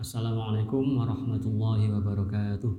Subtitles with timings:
[0.00, 2.72] Assalamualaikum warahmatullahi wabarakatuh.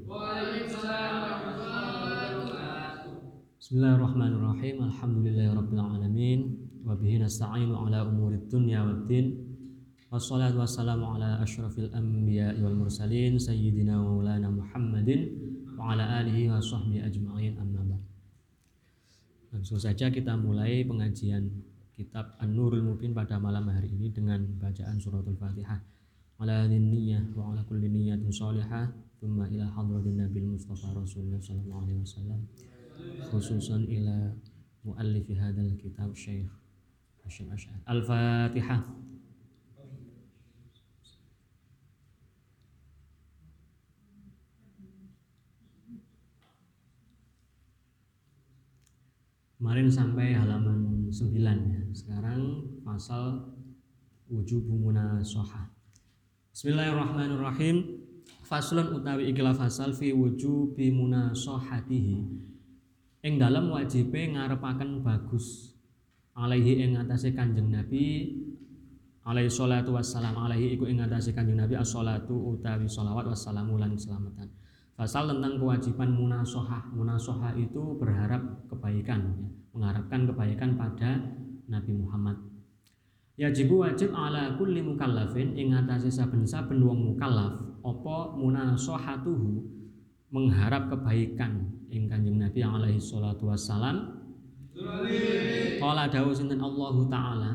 [3.62, 4.82] Bismillahirrahmanirrahim.
[4.90, 6.40] Alhamdulillahirabbil alamin
[6.82, 9.38] wa bihi nasta'inu ala umurid dunya waddin.
[10.10, 15.30] Wassalatu wassalamu ala asyrafil anbiya'i wal mursalin sayyidina wa maulana Muhammadin
[15.78, 18.02] wa ala alihi wa sahbihi ajma'in amma ba'd.
[19.54, 21.54] Langsung saja kita mulai pengajian
[21.94, 26.01] kitab An-Nurul Mubin pada malam hari ini dengan bacaan suratul Fatihah
[26.42, 28.90] ala niyyah wa ala kulli niyyatin shalihah
[29.22, 32.42] thumma ila hadratin nabil mustafa rasulullah sallallahu alaihi wasallam
[33.30, 34.34] khususan ila
[34.82, 35.30] muallif
[36.18, 36.50] syekh
[37.86, 38.82] Al-Fatihah
[49.62, 51.82] Kemarin sampai halaman 9 ya.
[51.94, 53.46] Sekarang pasal
[54.26, 55.70] wujubu munasohah
[56.52, 58.04] Bismillahirrahmanirrahim.
[58.44, 62.28] Faslun utawi ikilah fasal fi wujubi munasohatihi.
[63.24, 65.72] Ing dalam wajibe ngarepaken bagus
[66.36, 68.36] alaihi ing atase Kanjeng Nabi
[69.24, 74.52] alaihi salatu wassalam alaihi iku ing atase Kanjeng Nabi as-salatu utawi sholawat wassalamu lan selamatan.
[75.00, 76.92] Fasal tentang kewajiban munasohah.
[76.92, 79.48] Munasohah itu berharap kebaikan, ya.
[79.72, 81.32] mengharapkan kebaikan pada
[81.72, 82.51] Nabi Muhammad
[83.42, 89.66] Yajibu wajib ala kulli mukallafin ing atase saben-saben wong mukallaf apa munasohatuhu
[90.30, 94.22] mengharap kebaikan ing Kanjeng Nabi alaihi salatu wassalam.
[95.82, 97.52] Qala dawuh sinten Allah taala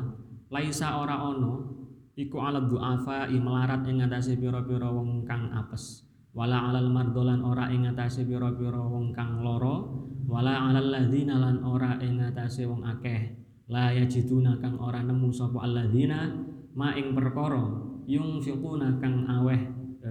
[0.51, 1.71] laisa ora ono
[2.19, 6.03] iku ala du'afa melarat ing atase pira-pira wong kang apes
[6.35, 11.95] wala alal mardolan ora ing atase pira-pira wong kang loro wala alal ladzina lan ora
[12.03, 16.31] ing atase wong akeh la yajiduna kang ora nemu sapa alladzina
[16.75, 17.63] ma ing perkara
[18.07, 19.61] yunfiquna kang aweh
[19.99, 20.09] e,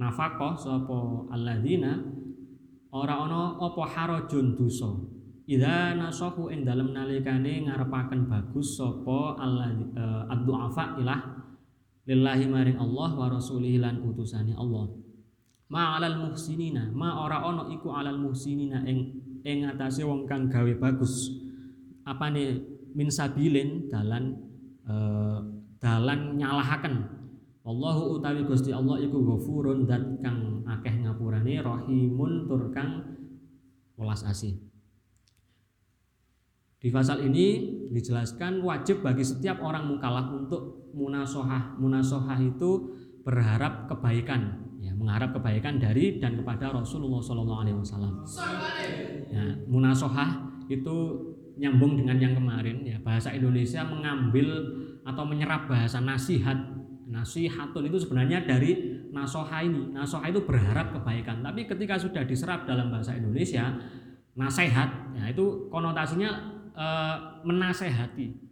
[0.00, 2.00] nafaqah sapa alladzina
[2.96, 4.92] ora ana apa harajun dosa
[5.44, 11.20] Idza nasahu ing dalem nalikane ngarepaken bagus sapa Allah e, ad-du'afa ilah
[12.08, 14.88] lillahi maring Allah wa rasulihi lan utusane Allah.
[15.68, 20.72] Ma alal muhsinina, ma ora ana iku alal muhsinina ing ing atase wong kang gawe
[20.80, 21.28] bagus.
[22.08, 24.38] Apane min sabilin dalan
[24.86, 25.42] uh,
[25.82, 27.24] dalan nyalahaken
[27.64, 33.16] Wallahu utawi Gusti Allah iku ghafurun dan kang akeh ngapurane rahimun tur kang
[33.96, 34.60] welas asih.
[36.76, 41.80] Di pasal ini dijelaskan wajib bagi setiap orang mukallaf untuk munasohah.
[41.80, 42.92] Munasohah itu
[43.24, 48.28] berharap kebaikan, ya, mengharap kebaikan dari dan kepada Rasulullah Wasallam.
[49.32, 50.96] Ya, munasohah itu
[51.54, 52.96] nyambung dengan yang kemarin ya.
[53.00, 54.46] Bahasa Indonesia mengambil
[55.06, 56.56] atau menyerap bahasa nasihat.
[57.04, 61.44] Nasihatun itu sebenarnya dari nasoha ini nasoha itu berharap kebaikan.
[61.44, 63.76] Tapi ketika sudah diserap dalam bahasa Indonesia
[64.34, 66.30] nasihat ya itu konotasinya
[66.74, 66.86] e,
[67.44, 68.42] menasehati.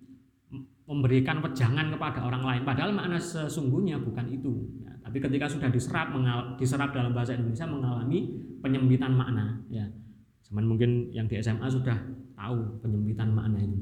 [0.85, 2.63] Memberikan pejangan kepada orang lain.
[2.69, 7.65] Padahal makna sesungguhnya bukan itu ya, tapi ketika sudah diserap mengal, diserap dalam bahasa Indonesia
[7.65, 9.89] mengalami penyempitan makna ya
[10.53, 11.97] Cuman mungkin yang di SMA sudah
[12.37, 13.81] tahu penyempitan makna ini.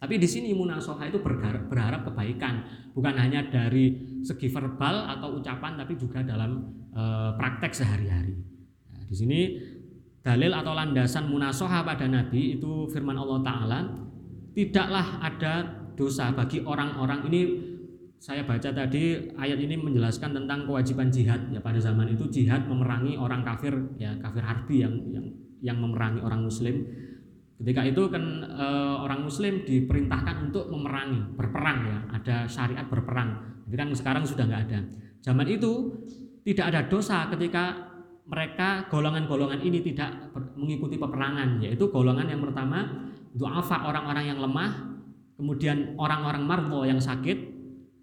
[0.00, 2.64] Tapi di sini munasoha itu berharap, berharap kebaikan,
[2.96, 7.02] bukan hanya dari segi verbal atau ucapan, tapi juga dalam e,
[7.36, 8.32] praktek sehari-hari.
[8.96, 9.40] Nah, di sini
[10.24, 13.78] dalil atau landasan munasoha pada Nabi itu firman Allah Taala,
[14.56, 17.42] tidaklah ada dosa bagi orang-orang ini.
[18.16, 23.16] Saya baca tadi ayat ini menjelaskan tentang kewajiban jihad ya pada zaman itu jihad memerangi
[23.16, 25.24] orang kafir ya kafir harbi yang yang
[25.60, 26.84] yang memerangi orang muslim
[27.60, 28.66] Ketika itu kan e,
[29.04, 33.36] orang Muslim diperintahkan untuk memerangi, berperang ya, ada syariat berperang.
[33.68, 34.80] Jadi kan sekarang sudah nggak ada.
[35.20, 35.92] Zaman itu
[36.40, 37.92] tidak ada dosa ketika
[38.24, 44.96] mereka golongan-golongan ini tidak mengikuti peperangan, yaitu golongan yang pertama duafa orang-orang yang lemah,
[45.36, 47.44] kemudian orang-orang marmo yang sakit,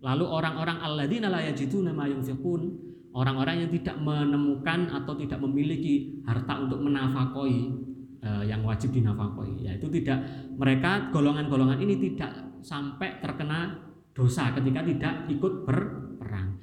[0.06, 6.64] lalu orang-orang alladzina la yajiduna ma yunfiqun, orang-orang yang tidak menemukan atau tidak memiliki harta
[6.64, 7.60] untuk menafakoi
[8.24, 10.20] uh, yang wajib dinafkahi yaitu tidak
[10.56, 16.58] mereka golongan-golongan ini tidak sampai terkena dosa ketika tidak ikut berperang.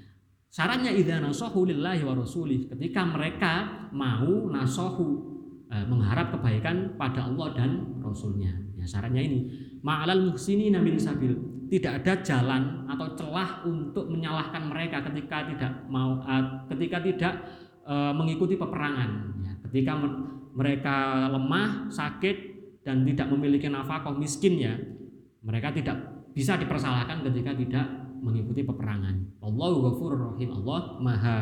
[0.50, 3.52] Syaratnya idza nasahu lillahi wa rasulih ketika mereka
[3.90, 5.06] mau nasohu
[5.67, 8.55] e, mengharap kebaikan pada Allah dan Rasulnya.
[8.79, 9.50] Ya, syaratnya ini
[9.82, 11.35] ma'alal muhsini namin sabil
[11.75, 17.35] tidak ada jalan atau celah untuk menyalahkan mereka ketika tidak mau uh, ketika tidak
[17.82, 19.11] uh, mengikuti peperangan.
[19.43, 19.93] Ya, ketika
[20.55, 22.37] mereka lemah, sakit
[22.87, 24.79] dan tidak memiliki nafkah miskin ya,
[25.43, 25.99] mereka tidak
[26.31, 27.87] bisa dipersalahkan ketika tidak
[28.23, 29.43] mengikuti peperangan.
[29.43, 30.55] Allahu ghafurur rahim.
[30.62, 31.37] Allah Maha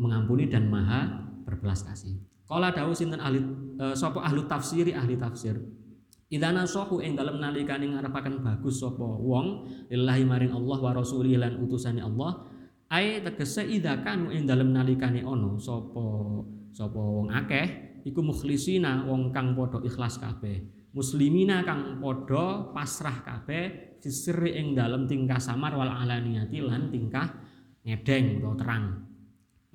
[0.00, 2.18] mengampuni dan Maha berbelas kasih.
[2.44, 3.40] Kala dawuh sinten ahli
[3.78, 5.56] e, sapa ahli tafsiri ahli tafsir.
[6.34, 11.62] Idana sohu ing dalem nalikane ngarepaken bagus sapa wong lillahi maring Allah wa rasuli lan
[11.62, 12.42] utusane Allah
[12.90, 16.02] ai tegese idza kanu ing dalem nalikane ono sapa
[16.74, 17.66] sapa wong akeh
[18.02, 25.06] iku mukhlisina wong kang padha ikhlas kabeh muslimina kang padha pasrah kabeh fisri ing dalem
[25.06, 27.24] tingkah samar wal alaniyati lan tingkah
[27.84, 28.84] ngedeng atau terang.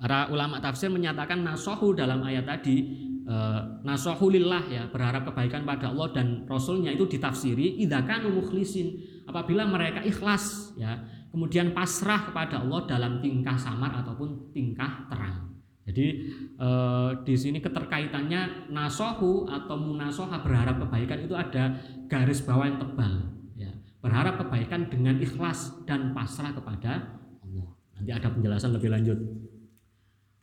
[0.00, 3.36] Para ulama tafsir menyatakan nasohu dalam ayat tadi e,
[3.82, 10.04] nasohu lillah ya berharap kebaikan pada Allah dan Rasulnya itu ditafsiri idakan mukhlisin apabila mereka
[10.04, 11.00] ikhlas ya
[11.30, 15.50] kemudian pasrah kepada Allah dalam tingkah samar ataupun tingkah terang.
[15.90, 16.06] Jadi
[16.54, 16.68] e,
[17.26, 21.74] di sini keterkaitannya nasohu atau munasoha berharap kebaikan itu ada
[22.06, 23.12] garis bawah yang tebal
[23.58, 27.68] ya berharap kebaikan dengan ikhlas dan pasrah kepada Allah.
[27.96, 29.18] Nanti ada penjelasan lebih lanjut.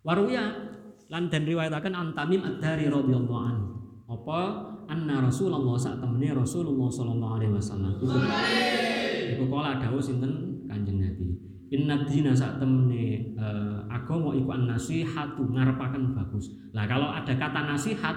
[0.08, 0.77] Waruya
[1.08, 3.66] lan dan riwayatakan an Tamim ad-Dari radhiyallahu anhu.
[4.08, 4.40] Apa
[4.88, 7.92] anna Rasulullah saat temene Rasulullah sallallahu alaihi wasallam.
[9.36, 11.28] Iku kala dawuh sinten Kanjeng Nabi.
[11.68, 16.56] Inna dina saat temene uh, agama iku an-nasihatu ngarepaken bagus.
[16.72, 18.16] Lah kalau ada kata nasihat,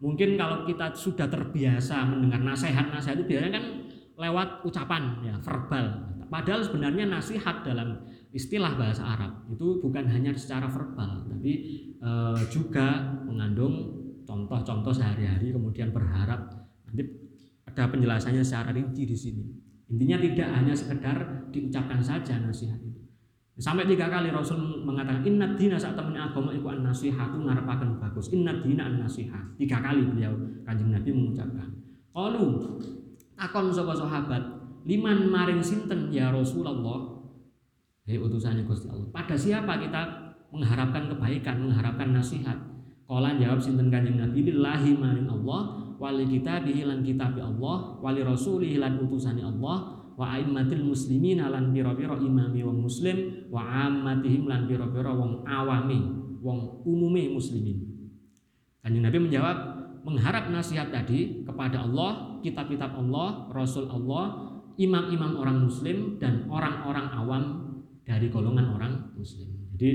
[0.00, 3.64] mungkin kalau kita sudah terbiasa mendengar nasihat-nasihat itu biasanya kan
[4.16, 6.16] lewat ucapan ya verbal.
[6.32, 8.00] Padahal sebenarnya nasihat dalam
[8.36, 11.52] istilah bahasa Arab itu bukan hanya secara verbal tapi
[11.96, 12.10] e,
[12.52, 17.26] juga mengandung contoh-contoh sehari-hari kemudian berharap nanti
[17.64, 19.44] ada penjelasannya secara rinci di sini.
[19.92, 21.16] Intinya tidak hanya sekedar
[21.52, 23.04] diucapkan saja nasihat itu.
[23.56, 28.00] Sampai tiga kali Rasul mengatakan inna dina saat temen agama itu an nasihat itu ngarepakan
[28.00, 28.28] bagus.
[28.32, 30.32] Inna dina an nasihat tiga kali beliau
[30.64, 31.68] kanjeng Nabi mengucapkan.
[32.12, 32.76] Kalau
[33.36, 34.42] akon sobat sahabat
[34.84, 37.15] liman maring sinten ya Rasulullah
[38.06, 39.10] Hei utusannya Gusti Allah.
[39.10, 40.02] Pada siapa kita
[40.54, 42.54] mengharapkan kebaikan, mengharapkan nasihat?
[43.02, 48.78] Kala jawab sinten Kanjeng Nabi lillahi maring Allah wali kita bihilan kitab Allah wali rasuli
[48.78, 55.10] lan utusani Allah wa aimmatil muslimin lan pira-pira imami wong muslim wa ammatihim lan pira-pira
[55.10, 55.98] wong awami
[56.46, 57.90] wong umume muslimin.
[58.86, 59.56] Kanjeng Nabi menjawab
[60.06, 67.65] mengharap nasihat tadi kepada Allah, kitab-kitab Allah, Rasul Allah, imam-imam orang muslim dan orang-orang awam
[68.06, 69.50] dari golongan orang muslim.
[69.74, 69.90] Jadi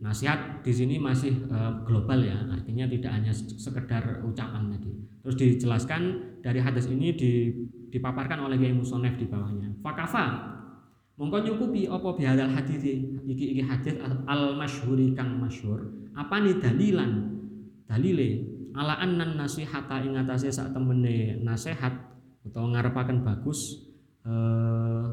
[0.00, 4.92] nasihat di sini masih uh, global ya, artinya tidak hanya sekedar ucapan tadi.
[5.20, 6.02] Terus dijelaskan
[6.40, 7.52] dari hadis ini di,
[7.92, 9.76] dipaparkan oleh Kiai Musonef di bawahnya.
[9.84, 10.56] Fakafa
[11.14, 12.82] mongko nyukupi apa bihadal hadis
[13.22, 13.94] iki iki hadis
[14.26, 17.38] al masyhuri kang masyhur apa nih dalilan
[17.86, 18.42] dalile
[18.74, 21.94] ala annan nasihata ing atase sak temene nasihat
[22.42, 23.86] utawa ngarepaken bagus
[24.26, 25.06] eh,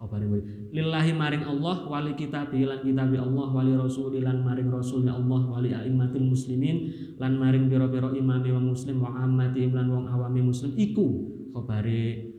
[0.00, 0.24] khabari
[0.72, 5.76] lillahi maring Allah wali kita lan kitabi Allah wali rasul lan maring rasulnya Allah wali
[5.76, 6.88] aimmatil muslimin
[7.20, 10.72] lan maring biro-biro imami wong muslim wa ammati lan wong awami muslim.
[10.72, 11.06] Iku
[11.52, 12.32] khabari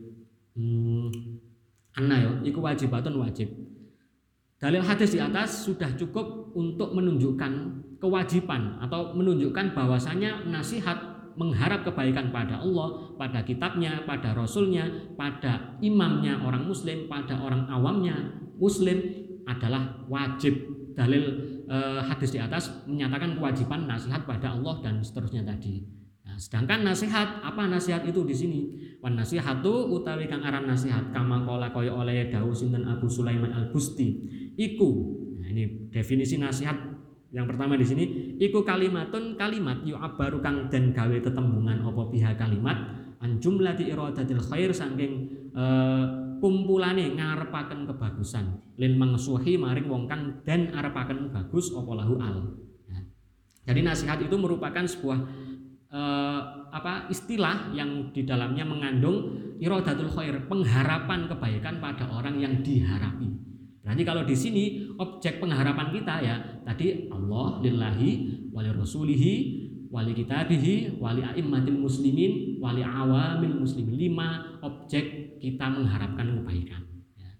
[0.58, 1.06] hmm,
[2.02, 3.46] anna yo iku wajibatun wajib.
[4.58, 7.52] Dalil hadis di atas sudah cukup untuk menunjukkan
[8.02, 16.40] kewajiban atau menunjukkan bahwasanya nasihat mengharap kebaikan pada Allah, pada kitabnya, pada rasulnya, pada imamnya
[16.42, 18.98] orang muslim, pada orang awamnya muslim
[19.48, 20.54] adalah wajib.
[20.92, 21.24] Dalil
[21.72, 25.80] eh, hadis di atas menyatakan kewajiban nasihat pada Allah dan seterusnya tadi.
[26.28, 28.60] Nah, sedangkan nasihat apa nasihat itu di sini?
[29.00, 33.72] Wan nasihatu utawi kang aran nasihat kama kala kaya oleh Dawu sinten Abu Sulaiman Al
[33.72, 34.20] Busti.
[34.56, 34.90] Iku.
[35.40, 36.76] Nah, ini definisi nasihat
[37.32, 38.04] yang pertama di sini
[38.36, 39.96] iku kalimatun kalimat yu
[40.44, 42.76] kang den gawe tetembungan apa pihak kalimat
[43.24, 50.74] an jumlati iradatil khair saking uh, kumpulane ngarepaken kebagusan lin mangsuhi maring wong kang den
[50.76, 52.52] arepaken bagus apa lahu al.
[52.90, 53.00] Ya.
[53.72, 55.18] Jadi nasihat itu merupakan sebuah
[55.94, 63.51] uh, apa istilah yang di dalamnya mengandung iradatul khair, pengharapan kebaikan pada orang yang diharapi.
[63.82, 68.10] Berarti kalau di sini objek pengharapan kita ya tadi Allah lillahi
[68.54, 69.34] wali rasulihi
[69.90, 73.98] wali kitabihi wali a'immatil muslimin wali awamil muslimin.
[73.98, 76.82] Lima objek kita mengharapkan kebaikan
[77.18, 77.30] ya.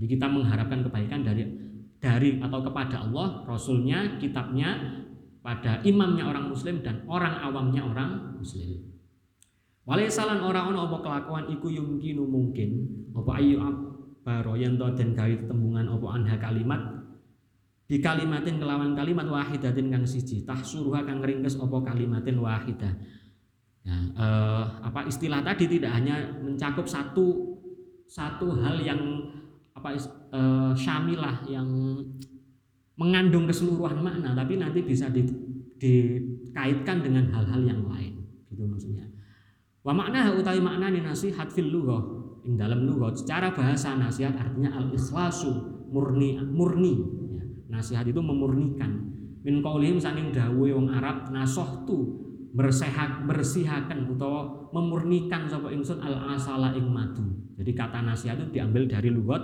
[0.00, 1.44] jadi kita mengharapkan kebaikan dari
[2.00, 4.98] dari atau kepada Allah rasulnya kitabnya
[5.44, 8.80] pada imamnya orang muslim dan orang awamnya orang muslim.
[9.82, 11.50] Wali salan orang ono apa kelakuan?
[11.50, 12.86] Iku yumkinu mungkin.
[13.12, 13.58] Apa ayu
[14.22, 16.80] baro yen to den gawe tembungan apa anha kalimat?
[17.90, 20.46] Di kalimatin kelawan kalimat wahidatin kang siji.
[20.46, 22.94] Tahsuruha kang ringkes apa kalimatin wahidah.
[23.82, 27.58] Ya, eh, apa istilah tadi tidak hanya mencakup satu
[28.06, 29.00] satu hal yang
[29.72, 29.98] apa
[30.30, 31.66] uh, syamilah yang
[32.94, 35.24] mengandung keseluruhan makna tapi nanti bisa di,
[35.80, 38.22] dikaitkan dengan hal-hal yang lain.
[38.46, 39.10] Gitu maksudnya.
[39.82, 44.90] Wa makna utawi makna nasihat fil lughah ing dalam lughah secara bahasa nasihat artinya al
[44.90, 45.50] ikhlasu
[45.92, 46.94] murni murni
[47.38, 47.44] ya.
[47.78, 52.22] nasihat itu memurnikan min qaulihim saking dawuhe wong Arab nasohtu
[52.52, 57.24] bersehat bersihakan atau memurnikan sapa ingsun al asala ing madu.
[57.56, 59.40] Jadi kata nasihat itu diambil dari lugat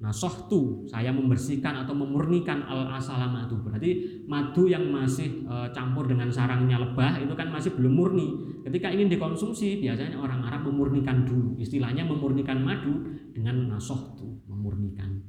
[0.00, 3.60] nasohtu saya membersihkan atau memurnikan al asala madu.
[3.60, 8.28] Berarti madu yang masih e, campur dengan sarangnya lebah itu kan masih belum murni.
[8.64, 11.60] Ketika ingin dikonsumsi biasanya orang Arab memurnikan dulu.
[11.60, 12.96] Istilahnya memurnikan madu
[13.36, 15.20] dengan nasohtu memurnikan.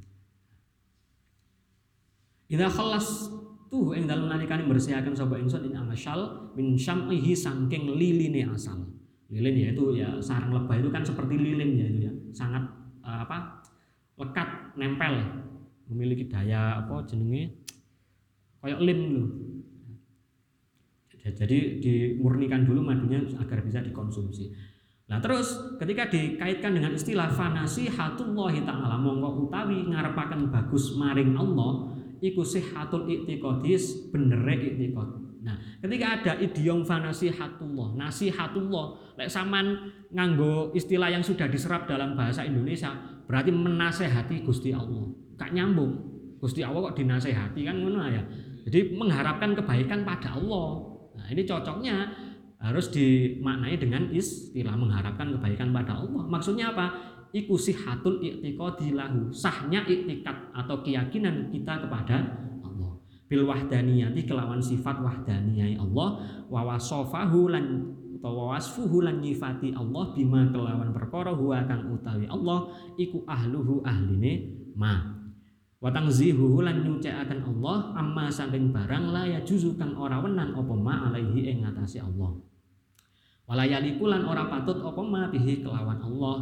[2.48, 3.28] Idza khalas
[3.68, 8.88] tuh ing dalem nalikane bersihaken sapa ingsun ing amasal min syam'ihi saking liline asal.
[9.32, 12.12] Lilin ya itu ya sarang lebah itu kan seperti lilin ya itu ya.
[12.32, 12.64] Sangat
[13.04, 13.60] uh, apa?
[14.22, 15.42] lekat nempel
[15.92, 17.62] memiliki daya apa jenenge
[18.62, 19.26] kayak lem lho.
[21.22, 24.50] Jadi dimurnikan dulu madunya agar bisa dikonsumsi.
[25.06, 31.94] Nah terus ketika dikaitkan dengan istilah fanasi hatullahi ta'ala mongko utawi ngarepaken bagus maring Allah
[32.18, 35.21] iku sihatul i'tiqadis benere i'tiqad.
[35.42, 42.46] Nah, ketika ada idiom fanasihatullah, nasihatullah, lek saman nganggo istilah yang sudah diserap dalam bahasa
[42.46, 42.94] Indonesia,
[43.26, 45.10] berarti menasehati Gusti Allah.
[45.34, 46.14] Kak nyambung.
[46.38, 48.22] Gusti Allah kok dinasehati kan ngono ya.
[48.66, 50.68] Jadi mengharapkan kebaikan pada Allah.
[51.18, 51.94] Nah, ini cocoknya
[52.62, 56.22] harus dimaknai dengan istilah mengharapkan kebaikan pada Allah.
[56.30, 57.12] Maksudnya apa?
[57.32, 62.16] iku sihatul i'tiqadi lahu sahnya i'tiqad atau keyakinan kita kepada
[63.32, 66.20] bil wahdaniyati kelawan sifat wahdaniyah Allah.
[66.52, 67.64] Wa wasofahu lan
[68.20, 72.68] utawa wasfuhu lan nyifati Allah bima kelawan perkara huwa kang utawi Allah
[73.00, 75.16] iku ahluhu ahline ma.
[75.80, 80.74] Wa tangzihuhu lan nyucikaken Allah amma saking barang la ya juzu kang ora wenan apa
[80.76, 82.36] ma alaihi ing ngatasi Allah.
[83.48, 86.36] Wala yaliku lan ora patut apa ma bihi kelawan Allah.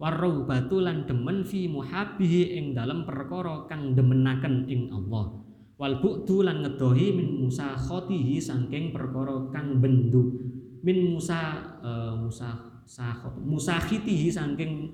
[0.00, 5.49] Warrahbatu lan demen fi muhabbihi ing dalem perkara kang demenaken ing Allah
[5.80, 10.36] wal bu'du lan ngedohi min musa khotihi saking perkara kang bendu
[10.84, 12.52] min musa uh, musa
[12.84, 14.92] sahot musakhitihi saking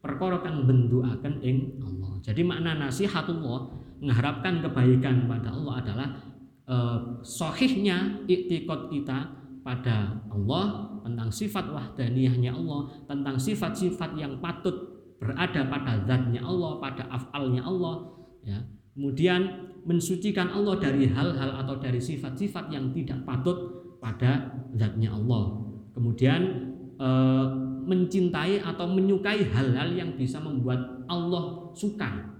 [0.00, 3.68] perkara kang benduaken ing Allah jadi makna nasihatullah
[4.00, 6.08] mengharapkan kebaikan pada Allah adalah
[6.64, 14.74] uh, sohihnya iktikad kita pada Allah tentang sifat wahdaniyahnya Allah, tentang sifat-sifat yang patut
[15.22, 18.10] berada pada zatnya Allah, pada afalnya Allah,
[18.42, 18.58] ya.
[18.92, 25.58] Kemudian mensucikan Allah dari hal-hal atau dari sifat-sifat yang tidak patut pada zatnya Allah.
[25.92, 26.40] Kemudian
[26.98, 27.08] e,
[27.82, 32.38] mencintai atau menyukai hal-hal yang bisa membuat Allah suka.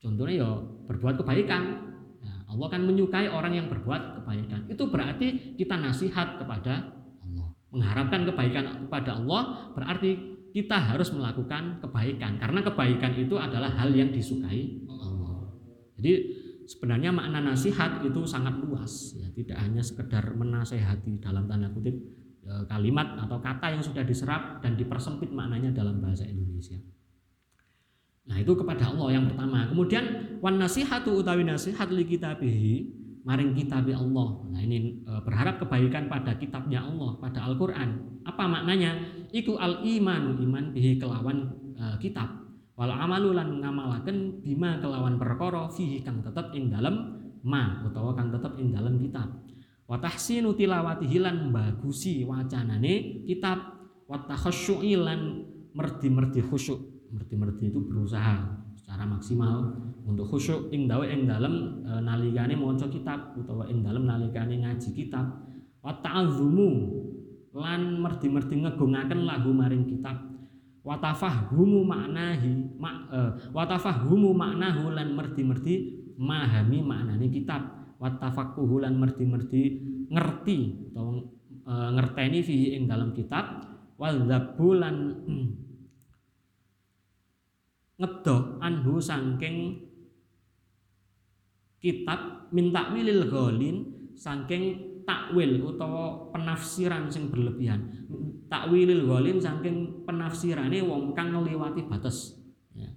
[0.00, 0.50] Contohnya ya
[0.88, 1.62] berbuat kebaikan.
[2.24, 4.68] Ya, Allah kan menyukai orang yang berbuat kebaikan.
[4.68, 6.94] Itu berarti kita nasihat kepada
[7.74, 10.10] mengharapkan kebaikan kepada Allah berarti
[10.54, 15.50] kita harus melakukan kebaikan karena kebaikan itu adalah hal yang disukai Allah.
[15.98, 21.96] Jadi sebenarnya makna nasihat itu sangat luas ya tidak hanya sekedar menasehati dalam tanda kutip
[22.44, 26.76] e, kalimat atau kata yang sudah diserap dan dipersempit maknanya dalam bahasa Indonesia.
[28.24, 29.68] Nah, itu kepada Allah yang pertama.
[29.68, 30.04] Kemudian
[30.40, 34.28] wan nasihatu utawi nasihat li kitabihi maring kitab Allah.
[34.52, 38.20] Nah ini e, berharap kebaikan pada kitabnya Allah, pada Al-Qur'an.
[38.28, 39.00] Apa maknanya?
[39.32, 42.43] Iku al-imanu iman bihi kelawan e, kitab.
[42.74, 48.34] Wal amalu lan ngamalaken bima kelawan perkara fihi kang tetep ing dalem ma utawa kang
[48.34, 49.30] tetep ing dalem kitab.
[49.86, 53.78] Wa tahsinu tilawatihi lan bagusi wacanane kitab
[54.10, 56.82] wa takhasyu'i lan merdi-merdi khusyuk.
[57.14, 59.70] Merdi-merdi itu berusaha secara maksimal
[60.02, 64.90] untuk khusyuk ing dawe ing dalem e, nalikane maca kitab utawa ing dalem nalikane ngaji
[64.92, 65.30] kitab
[65.78, 66.90] wa ta'azzumu
[67.54, 70.33] lan merdi-merdi ngegungaken lahu maring kitab
[70.84, 73.18] wa tafahhumu maknahi ma, e,
[73.50, 77.64] wa tafahhumu maknahu lan merdi-merdi mahami maknane kitab.
[77.96, 79.80] Wa tafaqquhu lan merdi-merdi
[80.12, 81.24] ngerti atau
[81.64, 83.64] e, ngerteni fihi ing dalam kitab.
[83.96, 84.96] Wal dzabbulan
[88.04, 89.86] ngedoh anhu sangking
[91.78, 93.86] kitab minta wilil golin
[94.18, 98.08] sangking takwil utawa penafsiran sing berlebihan.
[98.48, 102.36] Takwilil golin saking penafsirane wong kang ngliwati batas
[102.76, 102.88] ya.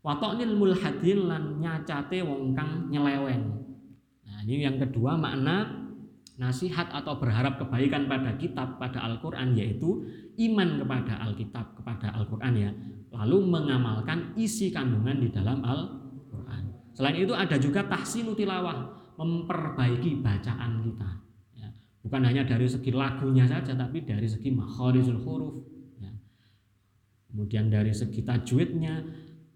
[0.00, 3.62] watoknil mulhadin lan nyacate wong kang nyeleweng
[4.24, 5.82] nah ini yang kedua makna
[6.40, 10.06] nasihat atau berharap kebaikan pada kitab pada Al-Quran yaitu
[10.40, 12.70] iman kepada Alkitab kepada Al-Quran ya
[13.12, 16.72] lalu mengamalkan isi kandungan di dalam Al-Qur'an.
[16.96, 18.88] Selain itu ada juga tahsinu tilawah,
[19.20, 21.10] memperbaiki bacaan kita.
[21.52, 21.68] Ya.
[22.00, 25.54] Bukan hanya dari segi lagunya saja tapi dari segi makharijul huruf.
[27.32, 29.00] Kemudian dari segi tajwidnya,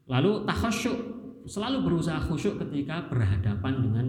[0.09, 0.99] lalu takhasyuk
[1.45, 4.07] selalu berusaha khusyuk ketika berhadapan dengan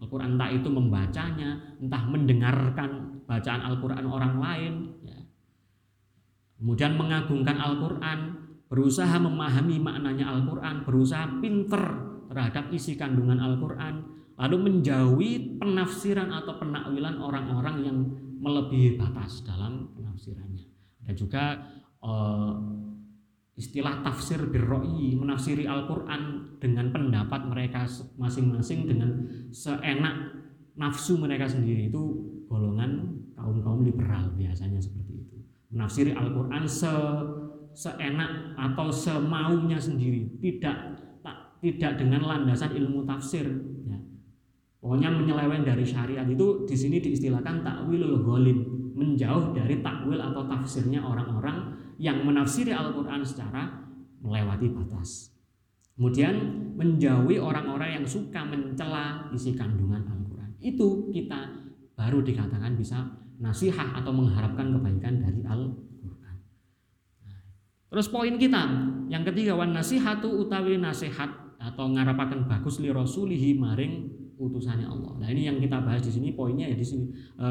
[0.00, 4.72] Al-Quran entah itu membacanya, entah mendengarkan bacaan Al-Quran orang lain,
[5.04, 5.18] ya.
[6.56, 8.18] kemudian mengagungkan Al-Quran,
[8.70, 11.82] berusaha memahami maknanya Al-Quran, berusaha pinter
[12.30, 14.06] terhadap isi kandungan Al-Quran,
[14.40, 17.98] lalu menjauhi penafsiran atau penakwilan orang-orang yang
[18.40, 20.64] melebihi batas dalam penafsirannya.
[21.04, 21.60] Dan juga
[22.00, 22.56] uh,
[23.60, 27.84] istilah tafsir birroi menafsiri Al-Quran dengan pendapat mereka
[28.16, 29.20] masing-masing dengan
[29.52, 30.32] seenak
[30.80, 31.92] nafsu mereka sendiri.
[31.92, 35.36] Itu golongan kaum-kaum liberal biasanya seperti itu.
[35.76, 36.88] Menafsiri Al-Quran se
[37.76, 40.40] seenak atau semaunya sendiri.
[40.40, 40.76] Tidak
[41.20, 43.44] tak, tidak dengan landasan ilmu tafsir.
[43.84, 44.00] Ya.
[44.80, 46.24] pokoknya menyeleweng dari syariat.
[46.24, 53.24] Itu di sini diistilahkan takwilul golim menjauh dari takwil atau tafsirnya orang-orang yang menafsiri Al-Quran
[53.24, 53.88] secara
[54.20, 55.32] melewati batas.
[55.96, 56.36] Kemudian
[56.76, 60.50] menjauhi orang-orang yang suka mencela isi kandungan Al-Quran.
[60.60, 61.48] Itu kita
[61.96, 63.04] baru dikatakan bisa
[63.40, 66.36] nasihat atau mengharapkan kebaikan dari Al-Quran.
[67.88, 68.62] Terus poin kita
[69.08, 75.12] yang ketiga wan nasihatu utawi nasihat atau ngarapakan bagus li rasulihi maring utusannya Allah.
[75.20, 77.12] Nah ini yang kita bahas di sini poinnya ya di sini.
[77.36, 77.48] E,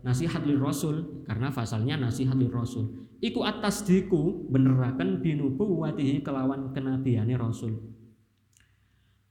[0.00, 2.88] nasihat li rasul karena pasalnya nasihat li rasul.
[3.20, 7.76] Iku atas diku beneraken binubu watihi kelawan kenabiane rasul.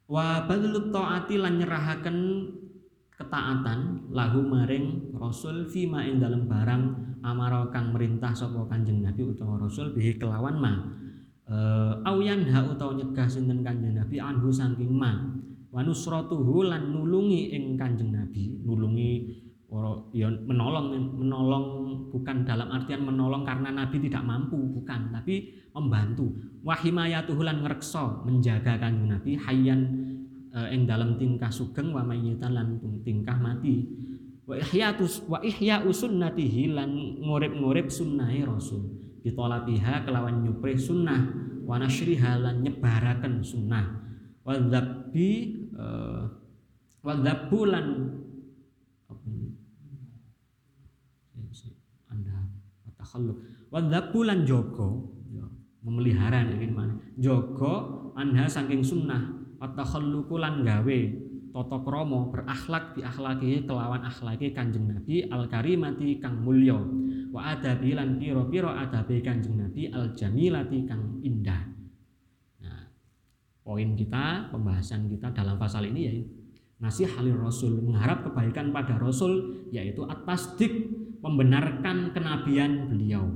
[0.06, 2.18] Wa badlut taati lan nyerahaken
[3.18, 6.84] ketaatan lahu maring rasul fima ing dalem barang
[7.26, 10.74] amara kang merintah sapa kanjeng nabi utawa rasul bihi kelawan ma.
[11.50, 11.56] E,
[12.06, 15.42] auyan ha utawa nyegah sinten kanjeng nabi anhu saking ma
[15.72, 18.60] wa nusratuhu lan nulungi ing kanjeng nabi.
[18.62, 19.12] Nulungi
[20.12, 21.66] ya menolong menolong
[22.12, 26.28] bukan dalam artian menolong karena Nabi tidak mampu bukan tapi membantu.
[26.68, 29.82] Wahimayatuhu lan ngrekso menjaga kanjeng Nabi hayyan
[30.52, 33.88] eh, ing dalam tingkah sugeng wa mayyitan lan tingkah mati.
[34.44, 38.92] Wa ihyatus wa ihya sunnatihi lan ngurip-ngurip sunnahe Rasul.
[39.24, 41.32] Bitolabiha kelawan nyuprih sunnah
[41.64, 42.60] wa nasyriha lan
[43.40, 44.04] sunnah.
[44.44, 44.60] Wa
[45.82, 46.30] uh,
[47.02, 47.88] wa dzabbulan
[53.12, 53.38] takhalluk
[53.74, 53.82] wa
[54.14, 55.12] bulan joko.
[55.34, 55.46] Ya,
[55.84, 56.96] memelihara ini mana.
[57.20, 59.42] Joko anha saking sunnah.
[59.60, 61.00] Wa takhalluqu lan gawe
[61.52, 66.80] tata krama berakhlak bi akhlaki kelawan akhlaki Kanjeng Nabi al karimati kang mulya.
[67.32, 71.71] Wa adabi lan pira-pira adabi Kanjeng Nabi al jamilati kang indah
[73.62, 76.14] poin kita pembahasan kita dalam pasal ini ya
[76.82, 80.90] nasihat Rasul mengharap kebaikan pada Rasul yaitu atas dik
[81.22, 83.30] membenarkan kenabian beliau.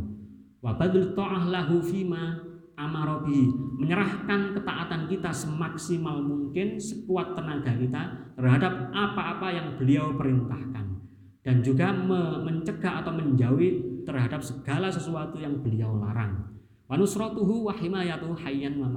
[0.65, 2.41] Wabadul ta'ah lahu fima
[2.73, 11.05] amarobi menyerahkan ketaatan kita semaksimal mungkin sekuat tenaga kita terhadap apa-apa yang beliau perintahkan
[11.45, 11.93] dan juga
[12.41, 16.54] mencegah atau menjauhi terhadap segala sesuatu yang beliau larang.
[16.85, 18.93] Wanusrotuhu wahimayatuhu hayyan wa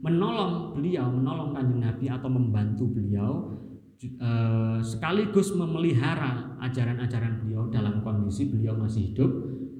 [0.00, 3.56] menolong beliau, menolong kanjeng Nabi atau membantu beliau
[3.96, 9.32] Eh, sekaligus memelihara ajaran-ajaran beliau dalam kondisi beliau masih hidup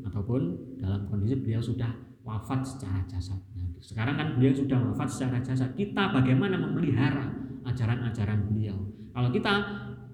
[0.08, 1.92] ataupun dalam kondisi beliau sudah
[2.24, 3.36] wafat secara jasad.
[3.52, 5.76] Nah, sekarang kan beliau sudah wafat secara jasad.
[5.76, 7.28] Kita bagaimana memelihara
[7.68, 8.88] ajaran-ajaran beliau?
[9.12, 9.52] Kalau kita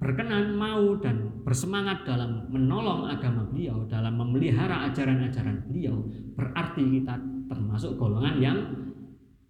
[0.02, 6.02] berkenan mau dan bersemangat dalam menolong agama beliau, dalam memelihara ajaran-ajaran beliau,
[6.34, 7.14] berarti kita
[7.46, 8.58] termasuk golongan yang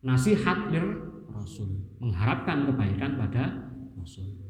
[0.04, 4.42] nasihat lir Rasul, mengharapkan kebaikan pada Rasul.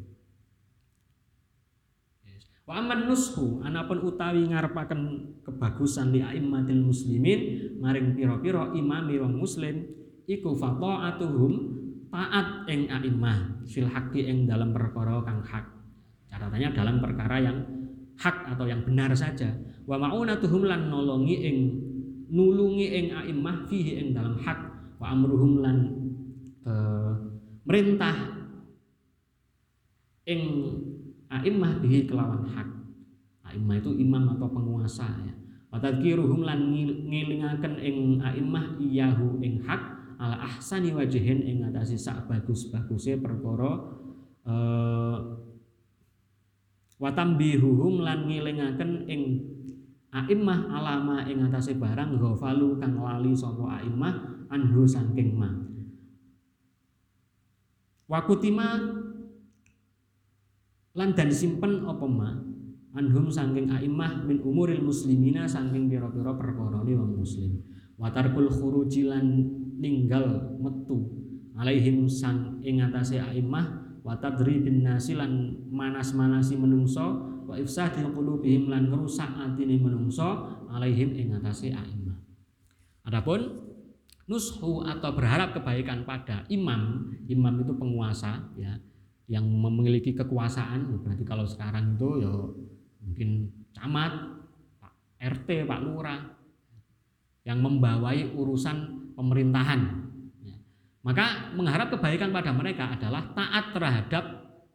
[2.63, 5.01] Wa aman nushu anapun utawi ngarepaken
[5.43, 7.41] kebagusan li aimmatil muslimin
[7.83, 9.83] maring pira-pira imami wong muslim
[10.31, 11.53] iku fata'atuhum
[12.13, 15.82] taat ing a'immah fil haqqi ing dalam perkara kang hak.
[16.33, 17.61] Catatannya dalam perkara yang
[18.17, 19.53] hak atau yang benar saja.
[19.85, 21.57] Wa ma'unatuhum lan nolongi ing
[22.33, 24.59] nulungi ing a'immah fihi ing dalam hak.
[24.97, 25.77] Wa amruhum lan
[26.65, 27.13] uh,
[27.69, 28.17] merintah
[30.25, 30.41] ing
[31.29, 32.69] a'immah bihi kelawan hak.
[33.53, 35.35] A'immah itu imam atau penguasa ya.
[35.69, 36.73] Watadkiruhum lan
[37.09, 43.83] ngilingaken ing a'immah iyahu ing hak ala ahsani wajihin ing ngatasi sak bagus-baguse perkara
[47.03, 49.43] eh watambihuhum lan ngilingaken ing
[50.15, 55.51] a'immah alama ing atase barang ghafalu kang lali sapa a'immah anhu saking ma.
[58.07, 58.79] Wakutima
[60.95, 62.31] lan dan simpen apa ma?
[62.95, 67.67] Anhum saking a'immah min umuril muslimina saking pira-pira perkara wong muslim.
[67.99, 69.27] Watarkul khuruji lan
[69.83, 71.19] ninggal metu
[71.59, 78.91] alaihim sang ing atase a'immah wa tadribin nasi lan manas-manasi menungso wa ifsadil qulubihim lan
[78.91, 82.19] ngrusak atine menungso alaihim ing atase a'immah.
[83.07, 83.71] Adapun
[84.27, 88.79] nushu atau berharap kebaikan pada imam, imam itu penguasa ya
[89.31, 92.35] yang memiliki kekuasaan berarti kalau sekarang itu ya
[93.03, 94.13] mungkin camat,
[94.79, 96.21] Pak RT, Pak Lurah
[97.43, 100.02] yang membawai urusan pemerintahan.
[101.03, 104.25] Maka mengharap kebaikan pada mereka adalah taat terhadap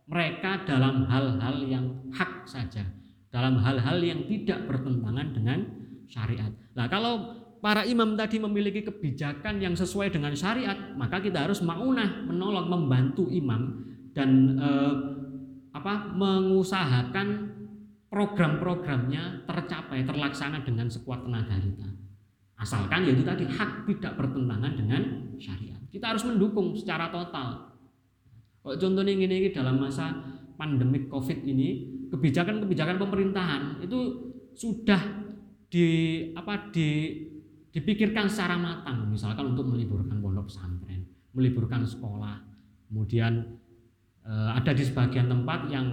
[0.08, 2.84] mereka dalam hal-hal yang hak saja,
[3.32, 5.60] dalam hal-hal yang tidak bertentangan dengan
[6.08, 6.52] syariat.
[6.76, 12.28] Nah, kalau para imam tadi memiliki kebijakan yang sesuai dengan syariat, maka kita harus maunah
[12.28, 14.94] menolong membantu imam dan eh,
[15.76, 17.56] apa mengusahakan
[18.08, 21.88] program-programnya tercapai terlaksana dengan sekuat tenaga kita.
[22.58, 25.02] Asalkan yaitu tadi hak tidak bertentangan dengan
[25.38, 25.77] syariat.
[25.88, 27.78] Kita harus mendukung secara total.
[28.62, 30.12] Contohnya ini, ini dalam masa
[30.60, 35.00] pandemik Covid ini, kebijakan-kebijakan pemerintahan itu sudah
[35.68, 35.88] di
[36.36, 37.22] apa di
[37.72, 42.42] dipikirkan secara matang, misalkan untuk meliburkan pondok pesantren, meliburkan sekolah,
[42.90, 43.60] kemudian
[44.26, 45.86] e, ada di sebagian tempat yang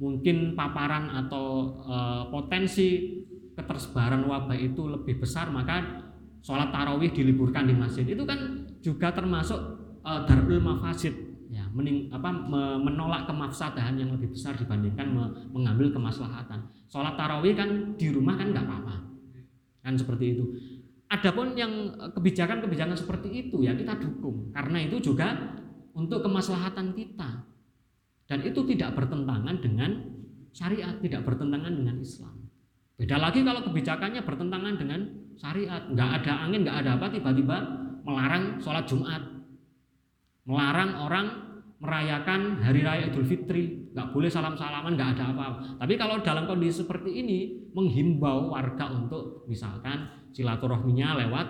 [0.00, 1.96] mungkin paparan atau e,
[2.32, 2.88] potensi
[3.52, 6.08] ketersebaran wabah itu lebih besar, maka
[6.40, 8.06] sholat tarawih diliburkan di masjid.
[8.06, 9.58] Itu kan juga termasuk
[10.06, 11.14] e, darul mafasid
[11.50, 12.30] ya mening, apa
[12.82, 16.70] menolak kemafsadahan yang lebih besar dibandingkan me, mengambil kemaslahatan.
[16.86, 18.96] Sholat tarawih kan di rumah kan nggak apa-apa,
[19.82, 20.44] kan seperti itu.
[21.10, 25.58] Adapun yang e, kebijakan-kebijakan seperti itu ya kita dukung karena itu juga
[25.98, 27.42] untuk kemaslahatan kita
[28.26, 29.90] dan itu tidak bertentangan dengan
[30.50, 32.34] syariat, tidak bertentangan dengan Islam.
[32.96, 35.00] Beda lagi kalau kebijakannya bertentangan dengan
[35.36, 39.22] syariat, nggak ada angin, nggak ada apa, tiba-tiba melarang sholat Jumat,
[40.46, 41.26] melarang orang
[41.76, 45.58] merayakan hari raya Idul Fitri, nggak boleh salam-salaman, nggak ada apa-apa.
[45.82, 51.46] Tapi kalau dalam kondisi seperti ini, menghimbau warga untuk misalkan silaturahminya lewat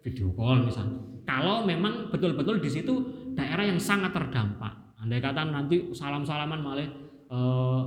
[0.00, 0.96] video call misalnya.
[1.28, 2.94] Kalau memang betul-betul di situ
[3.36, 6.88] daerah yang sangat terdampak, andai kata nanti salam-salaman malah
[7.28, 7.82] eh,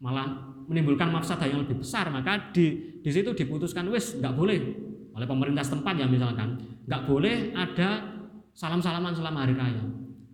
[0.00, 0.26] malah
[0.68, 4.89] menimbulkan mafsadah yang lebih besar, maka di di situ diputuskan wis nggak boleh
[5.20, 6.56] oleh pemerintah setempat ya misalkan
[6.88, 8.08] nggak boleh ada
[8.56, 9.84] salam-salaman selama hari raya.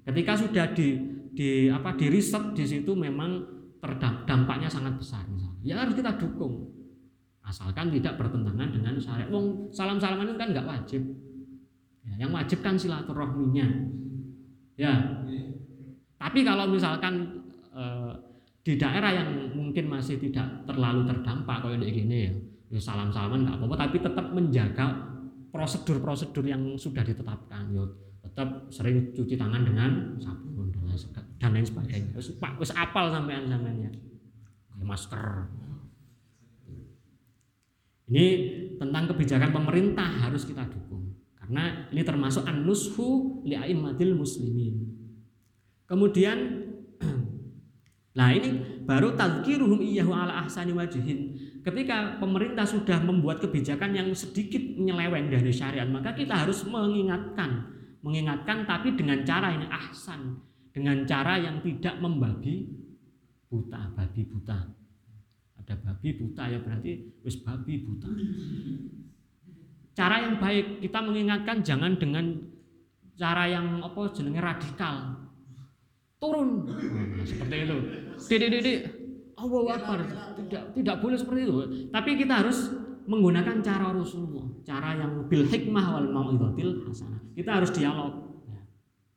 [0.07, 0.95] Ketika sudah di
[1.35, 3.43] di apa di riset di situ memang
[3.83, 5.59] terdampaknya sangat besar misalnya.
[5.67, 6.71] Ya harus kita dukung.
[7.43, 9.27] Asalkan tidak bertentangan dengan syariat.
[9.31, 11.03] Wong salam-salaman itu kan nggak wajib.
[12.07, 13.67] Ya, yang wajib kan silaturahminya.
[14.79, 14.95] Ya.
[16.17, 17.43] Tapi kalau misalkan
[17.75, 17.85] e,
[18.63, 22.33] di daerah yang mungkin masih tidak terlalu terdampak kayak gini ya,
[22.67, 24.87] ya salam-salaman nggak apa-apa tapi tetap menjaga
[25.55, 27.73] prosedur-prosedur yang sudah ditetapkan.
[27.73, 27.85] Ya,
[28.27, 30.69] tetap sering cuci tangan dengan sabun
[31.41, 32.13] dan lain sebagainya.
[32.13, 33.91] Wis Pak wis apal sampean sampeannya.
[34.77, 35.49] Masker.
[38.07, 38.27] Ini
[38.79, 43.57] tentang kebijakan pemerintah harus kita dukung karena ini termasuk an-nushu li
[44.15, 44.75] muslimin.
[45.89, 46.39] Kemudian
[48.17, 51.37] Nah ini baru tadkiruhum iyyahu ala ahsani wajihin.
[51.67, 57.75] Ketika pemerintah sudah membuat kebijakan yang sedikit menyeleweng dari syariat, maka kita harus mengingatkan
[58.07, 60.39] mengingatkan tapi dengan cara yang ahsan,
[60.71, 62.71] dengan cara yang tidak membabi
[63.51, 64.63] buta, babi buta.
[65.59, 68.07] Ada babi buta ya berarti wis babi buta.
[69.99, 72.47] Cara yang baik kita mengingatkan jangan dengan
[73.19, 75.19] cara yang apa jenenge radikal.
[76.23, 76.63] Turun.
[76.63, 77.79] Nah, seperti itu.
[78.17, 78.79] Didik didik
[79.37, 79.99] Allah Akbar.
[80.41, 81.55] Tidak tidak boleh seperti itu.
[81.93, 82.73] Tapi kita harus
[83.07, 87.23] menggunakan cara Rasulullah, cara yang bil hikmah wal mau'izatil hasanah.
[87.37, 88.13] Kita harus dialog.
[88.51, 88.61] Ya.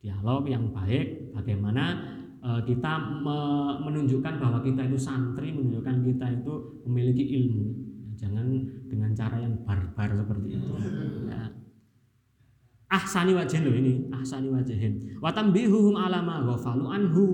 [0.03, 1.97] Dialog yang baik bagaimana
[2.43, 3.39] uh, kita me
[3.82, 6.53] menunjukkan bahwa kita itu santri, menunjukkan kita itu
[6.86, 7.65] memiliki ilmu.
[8.03, 8.45] Ya, jangan
[8.86, 10.69] dengan cara yang barbar seperti itu.
[11.32, 11.49] Ya.
[12.89, 15.17] Ahsani wajahin loh ini, ahsani wajahin.
[15.21, 17.25] Watambihuhum alama ghafalu anhu.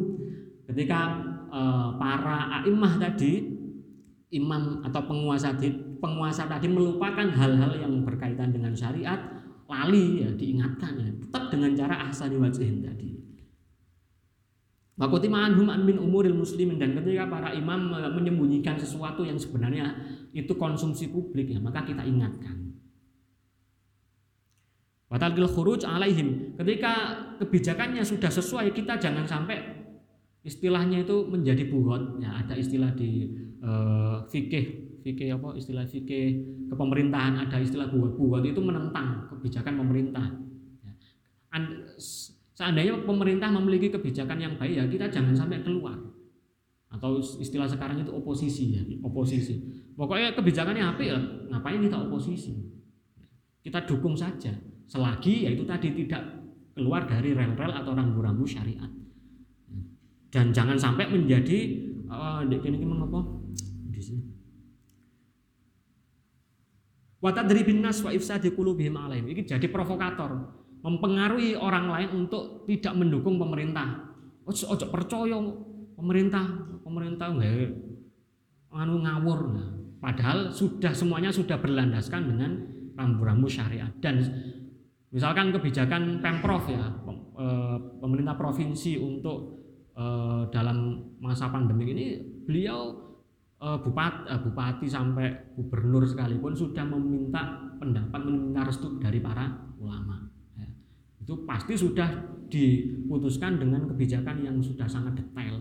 [0.67, 3.53] Ketika uh, para a'immah tadi
[4.33, 5.55] imam atau penguasa
[6.01, 9.17] penguasa tadi melupakan hal-hal yang berkaitan dengan syariat
[9.65, 13.15] lali ya diingatkan ya tetap dengan cara ahsani wajihin tadi
[14.95, 15.67] Wakuti ma'anhum
[15.99, 19.91] umuril muslimin dan ketika para imam menyembunyikan sesuatu yang sebenarnya
[20.31, 22.79] itu konsumsi publik ya maka kita ingatkan.
[25.11, 27.11] Watalgil khuruj alaihim ketika
[27.43, 29.84] kebijakannya sudah sesuai kita jangan sampai
[30.45, 33.33] istilahnya itu menjadi buhot ya ada istilah di
[33.65, 40.25] uh, fikih fikih apa istilah fikih kepemerintahan ada istilah buhot buhot itu menentang kebijakan pemerintah
[40.85, 40.93] ya.
[42.55, 45.99] Seandainya pemerintah memiliki kebijakan yang baik ya kita jangan sampai keluar.
[46.87, 49.59] Atau istilah sekarang itu oposisi ya, oposisi.
[49.99, 51.19] Pokoknya kebijakannya apa ya,
[51.51, 52.55] ngapain kita oposisi?
[53.59, 54.55] Kita dukung saja.
[54.87, 56.23] Selagi ya itu tadi tidak
[56.71, 58.87] keluar dari rel-rel atau rambu-rambu syariat.
[60.35, 61.79] Dan jangan sampai menjadi
[62.11, 63.23] uh, ini mengapa?
[63.87, 64.27] Di sini.
[67.23, 69.31] Wa tadribin wa.
[69.31, 70.35] Ini jadi provokator
[70.83, 74.11] mempengaruhi orang lain untuk tidak mendukung pemerintah.
[74.43, 75.39] Ojo, ojo percaya
[75.95, 76.43] pemerintah,
[76.83, 77.71] pemerintah nggak
[78.75, 79.39] anu ngawur.
[79.55, 79.67] Nah,
[80.03, 82.51] padahal sudah semuanya sudah berlandaskan dengan
[82.99, 84.19] rambu-rambu syariat dan
[85.15, 86.91] misalkan kebijakan pemprov ya
[87.39, 89.64] eh, pemerintah provinsi untuk
[89.95, 90.77] eh, dalam
[91.23, 92.05] masa pandemi ini
[92.45, 92.93] beliau
[93.59, 100.35] eh, bupati, bupati sampai gubernur sekalipun sudah meminta pendapat meminta restu dari para ulama
[101.25, 102.05] itu pasti sudah
[102.53, 105.57] diputuskan dengan kebijakan yang sudah sangat detail.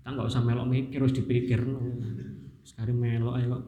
[0.00, 1.60] Kita nggak usah melok mikir harus dipikir.
[2.64, 3.60] Sekarang melok ayo.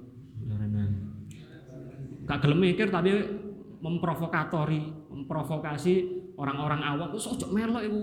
[2.24, 3.12] Gak gelem mikir tapi
[3.84, 5.94] memprovokatori memprovokasi
[6.40, 7.12] orang-orang awam.
[7.12, 8.00] Itu sojok melok itu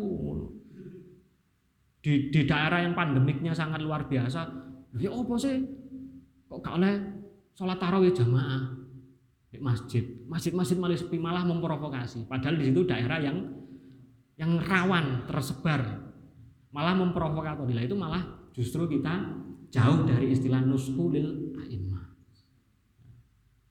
[2.04, 4.44] di, di daerah yang pandemiknya sangat luar biasa
[5.00, 5.64] ya apa sih
[6.52, 6.94] kok gak oleh
[7.56, 8.84] sholat tarawih jamaah
[9.62, 10.02] masjid.
[10.26, 12.26] Masjid-masjid malah sepi malah memprovokasi.
[12.26, 13.38] Padahal di situ daerah yang
[14.40, 15.82] yang rawan tersebar
[16.74, 17.86] malah memprovokatori.
[17.86, 19.14] Itu malah justru kita
[19.70, 22.14] jauh dari istilah nuskulil a'immah.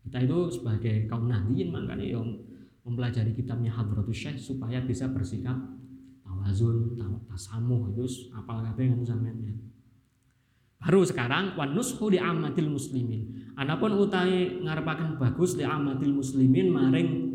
[0.06, 2.26] Kita itu sebagai kaum nahdiyin makanya yang
[2.82, 5.54] mempelajari kitabnya Hadratus Syekh supaya bisa bersikap
[6.42, 6.98] tawazun,
[7.30, 9.38] tasamuh itu apal kabeh yang sampean
[10.82, 13.54] Baru sekarang wanushu di amatil muslimin.
[13.54, 17.32] Anapun utai ngarepaken bagus di amatil muslimin maring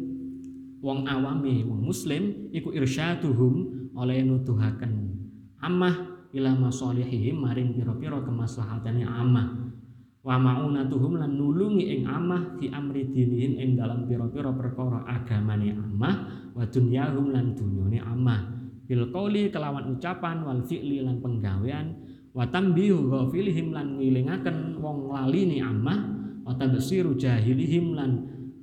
[0.83, 5.15] wong awami wong muslim iku irsyaduhum oleh nutuhaken
[5.59, 9.73] amah ila masolihihim maring pira-pira kemaslahatane amah
[10.21, 16.15] wa ma'unatuhum lan nulungi ing amah fi amri dinihim ing dalam pira-pira perkara agamane amah
[16.53, 18.56] wa dunyahum lan dunyane amah
[18.87, 21.93] bil qauli kelawan ucapan wal fi'li lan penggawean.
[22.31, 25.99] Wa tambihu ghafilihim lan ngilingaken wong lali ni amah
[26.47, 28.11] wa tabsiru jahilihim lan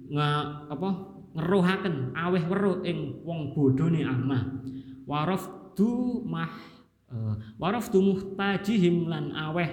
[0.09, 0.91] nga apa
[1.35, 4.63] ngeruhaken aweh weruh ing wong bodhone amah
[5.05, 6.55] warafdu mah
[7.11, 9.69] uh, warafdu muhtajihim lan aweh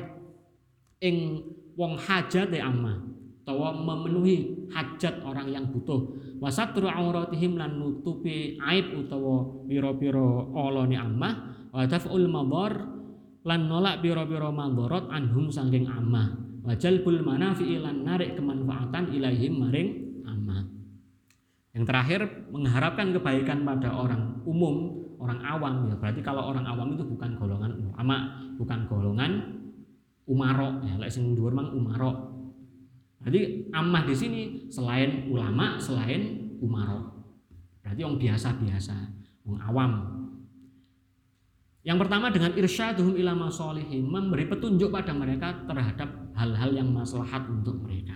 [1.00, 1.46] ing
[1.78, 3.06] wong hajate amah
[3.42, 11.34] utawa memenuhi hajat orang yang butuh wasatru auratihim lan nutupi aib utawa pira-pira alane amah
[11.70, 12.90] wa taf'ul madar
[13.46, 16.34] lan nolak biro-biro mandorot anhum sangking amah
[16.66, 19.90] wajal bul manafi lan narik kemanfaatan ilahim maring
[20.26, 20.66] amah
[21.78, 25.88] yang terakhir mengharapkan kebaikan pada orang umum orang awam.
[25.88, 28.18] Ya berarti kalau orang awam itu bukan golongan ulama
[28.58, 29.32] bukan golongan
[30.28, 32.31] umaro ya lek sing dhuwur mang umaro
[33.22, 34.42] Jadi amah di sini
[34.74, 37.22] selain ulama selain umaro
[37.82, 38.96] berarti yang biasa-biasa
[39.46, 39.92] orang awam
[41.82, 47.82] yang pertama dengan irsyaduhum ila masolihim memberi petunjuk pada mereka terhadap hal-hal yang maslahat untuk
[47.82, 48.14] mereka.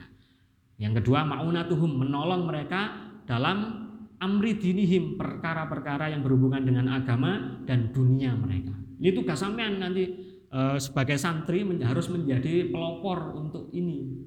[0.77, 2.93] Yang kedua maunatuhum menolong mereka
[3.25, 3.89] dalam
[4.21, 8.77] amri dinihim perkara-perkara yang berhubungan dengan agama dan dunia mereka.
[9.01, 10.13] Ini tugas sampean nanti
[10.45, 14.24] e, sebagai santri harus menjadi pelopor untuk ini.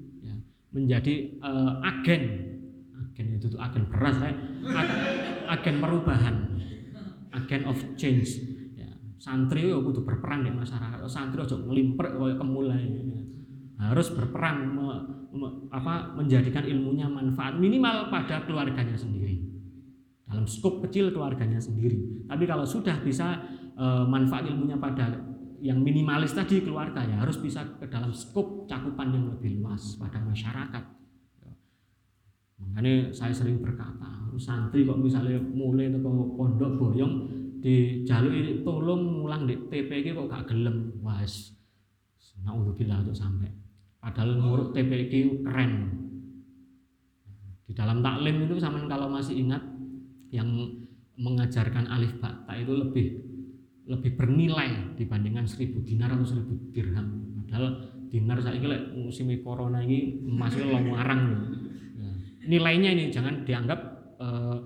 [0.69, 1.51] Menjadi e,
[1.81, 2.21] agen,
[2.93, 4.31] agen itu tuh agen beras, ya.
[4.69, 4.97] agen,
[5.49, 6.35] agen perubahan,
[7.33, 8.59] agen of change.
[9.19, 11.03] Santri yo kudu berperan di masyarakat.
[11.11, 12.87] Santri ojo ngelimper kaya kemulai.
[13.79, 14.87] Harus berperan me,
[15.35, 19.43] me, apa menjadikan ilmunya manfaat minimal pada keluarganya sendiri.
[20.23, 22.27] Dalam skop kecil keluarganya sendiri.
[22.31, 23.43] Tapi kalau sudah bisa
[23.75, 25.19] e, manfaat ilmunya pada
[25.59, 30.19] yang minimalis tadi keluarga ya harus bisa ke dalam skop cakupan yang lebih luas pada
[30.23, 30.83] masyarakat.
[32.59, 37.13] Makanya saya sering berkata santri kok misalnya mulai ke pondok boyong
[37.59, 40.95] di jalur ini tolong mulang di TPG kok gak gelem.
[41.03, 41.59] Was
[42.43, 43.51] naudzubillah untuk sampai.
[43.99, 45.71] Padahal nguruk TPG keren.
[47.67, 49.61] Di dalam taklim itu sama kalau masih ingat
[50.31, 50.47] yang
[51.19, 53.28] mengajarkan alif bata itu lebih
[53.89, 57.25] lebih bernilai dibandingkan seribu dinar atau seribu dirham.
[57.41, 61.21] Padahal dinar saya kira musim corona ini masih longgarang
[61.97, 62.09] ya.
[62.45, 63.79] nilainya ini jangan dianggap
[64.21, 64.57] eh,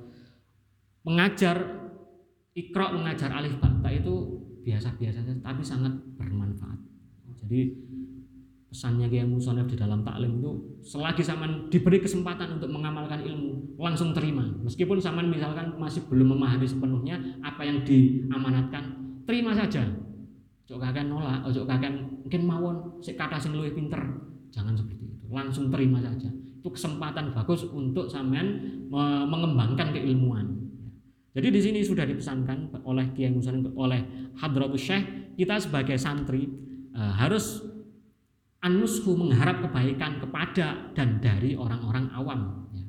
[1.07, 1.55] mengajar
[2.55, 6.79] ikro mengajar alif bata itu biasa-biasa saja tapi sangat bermanfaat.
[7.43, 7.75] Jadi
[8.71, 10.51] pesannya Kiai Musonef di dalam taklim itu
[10.83, 14.47] selagi zaman diberi kesempatan untuk mengamalkan ilmu langsung terima.
[14.63, 19.83] Meskipun zaman misalkan masih belum memahami sepenuhnya apa yang diamanatkan terima saja
[20.63, 21.91] ojo kakek nolak ojo kakek
[22.23, 23.99] mungkin mawon si kata sing luwih pinter
[24.49, 28.61] jangan seperti itu langsung terima saja itu kesempatan bagus untuk sampean
[29.27, 30.63] mengembangkan keilmuan
[31.33, 36.45] jadi di sini sudah dipesankan oleh Kiai Musonef oleh Hadratus Syekh kita sebagai santri
[36.93, 37.65] uh, harus
[38.63, 42.69] anusku mengharap kebaikan kepada dan dari orang-orang awam.
[42.71, 42.85] Ya.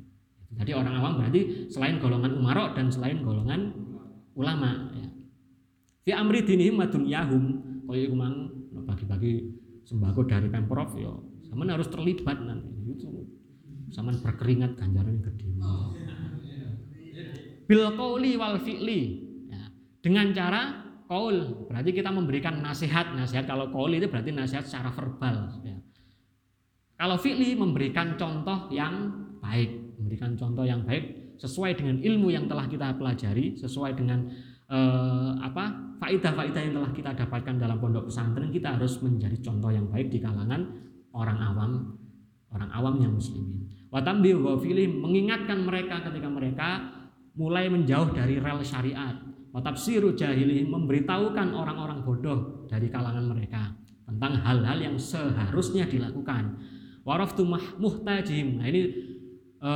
[0.62, 3.74] Jadi orang awam berarti selain golongan umarok dan selain golongan
[4.38, 4.93] ulama.
[6.04, 7.44] Fi amri dinihim wa dunyahum
[7.88, 8.52] kaya iku mang
[8.84, 9.48] bagi-bagi
[9.88, 11.12] sembako dari pemprov ya
[11.48, 13.08] sama harus terlibat nanti itu
[13.92, 15.48] sama berkeringat ganjaran gede.
[17.64, 19.00] Bil qauli wal fi'li
[19.48, 19.64] ya.
[20.04, 20.62] dengan cara
[21.08, 25.80] kaul berarti kita memberikan nasihat nasihat kalau kaul itu berarti nasihat secara verbal ya.
[27.00, 29.08] kalau fi'li memberikan contoh yang
[29.40, 34.28] baik memberikan contoh yang baik sesuai dengan ilmu yang telah kita pelajari sesuai dengan
[34.70, 39.88] eh, apa faidah-faidah yang telah kita dapatkan dalam pondok pesantren kita harus menjadi contoh yang
[39.88, 40.60] baik di kalangan
[41.14, 41.70] orang awam
[42.52, 46.68] orang awam yang muslimin watambi wa mengingatkan mereka ketika mereka
[47.34, 53.70] mulai menjauh dari rel syariat Watafsiru jahili memberitahukan orang-orang bodoh dari kalangan mereka
[54.02, 56.58] tentang hal-hal yang seharusnya dilakukan.
[57.06, 57.46] Waraftu
[57.78, 58.58] muhtajim.
[58.58, 59.13] Nah ini
[59.64, 59.72] e,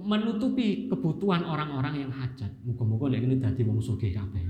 [0.00, 2.48] menutupi kebutuhan orang-orang yang hajat.
[2.64, 4.40] Muga-muga lek ini dadi wong sugih kabeh.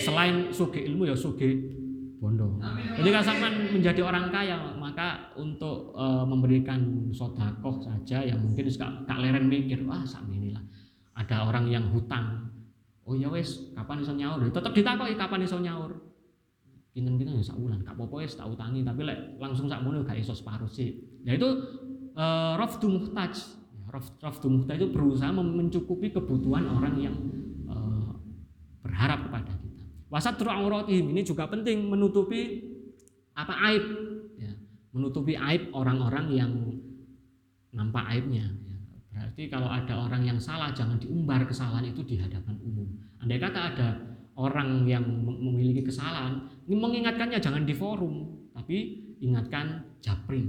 [0.00, 1.76] Selain sugih ilmu ya sugih
[2.16, 2.56] bondo.
[2.96, 9.20] Jadi kalau sampean menjadi orang kaya, maka untuk e, memberikan sodakoh saja yang mungkin gak
[9.20, 10.64] leren mikir, wah sama inilah.
[11.14, 12.48] Ada orang yang hutang,
[13.08, 15.96] oh ya wes kapan iso nyaur tetap ditakoki kapan iso nyaur
[16.92, 20.20] pinten-pinten ya sak wulan gak apa-apa wis tak utangi tapi lek langsung sak mono gak
[20.20, 20.92] iso separuh sih
[21.24, 21.48] nah itu
[22.12, 23.57] uh, rafdu muhtaj ya,
[23.90, 27.16] rafdu muhtaj itu berusaha mencukupi kebutuhan orang yang
[27.68, 28.12] uh,
[28.84, 32.68] berharap kepada kita wasat auratihim ini juga penting menutupi
[33.32, 33.84] apa aib
[34.36, 34.52] ya,
[34.92, 36.52] menutupi aib orang-orang yang
[37.72, 38.48] nampak aibnya
[39.18, 42.86] Berarti kalau ada orang yang salah jangan diumbar kesalahan itu di hadapan umum.
[43.18, 43.88] Andai kata ada
[44.38, 50.46] orang yang memiliki kesalahan, ini mengingatkannya jangan di forum, tapi ingatkan japri.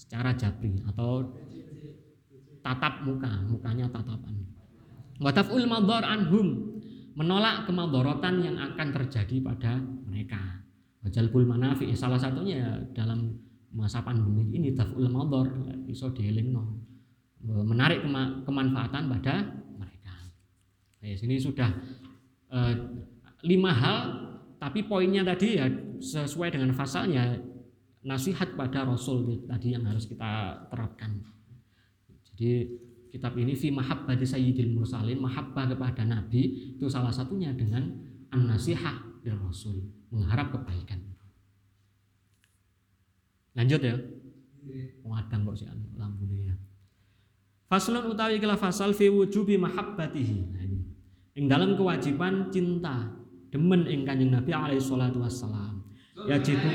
[0.00, 1.28] Secara japri atau
[2.60, 4.34] tatap muka, mukanya tatapan.
[5.20, 6.80] Wataful madhar anhum
[7.16, 10.64] menolak kemadorotan yang akan terjadi pada mereka.
[11.04, 13.36] Wajalbul manafi salah satunya dalam
[13.72, 15.48] masa pandemi ini taful madhar
[15.88, 16.90] iso dielingno
[17.44, 18.04] menarik
[18.44, 19.34] kemanfaatan pada
[19.80, 20.14] mereka.
[21.00, 21.70] Nah, sini sudah
[22.52, 22.74] eh,
[23.48, 23.98] lima hal,
[24.60, 25.66] tapi poinnya tadi ya
[26.00, 27.40] sesuai dengan pasalnya
[28.04, 31.20] nasihat pada Rasul tadi yang harus kita terapkan.
[32.40, 32.72] Jadi
[33.12, 37.84] kitab ini fi mahabbati sayyidil mursalin, mahabbah kepada Nabi itu salah satunya dengan
[38.32, 39.76] an-nasihah dari Rasul,
[40.08, 41.04] mengharap kebaikan.
[43.52, 43.92] Lanjut ya.
[45.04, 45.68] Wadang kok sih
[46.00, 46.56] lampu ya.
[47.68, 50.36] Faslun utawi kila fasal fi wujubi mahabbatihi.
[50.48, 50.80] Nah, ini.
[51.36, 53.10] Ing dalam kewajiban cinta
[53.52, 55.84] demen ing Kanjeng Nabi alaihi salatu wassalam.
[56.24, 56.68] Yajibu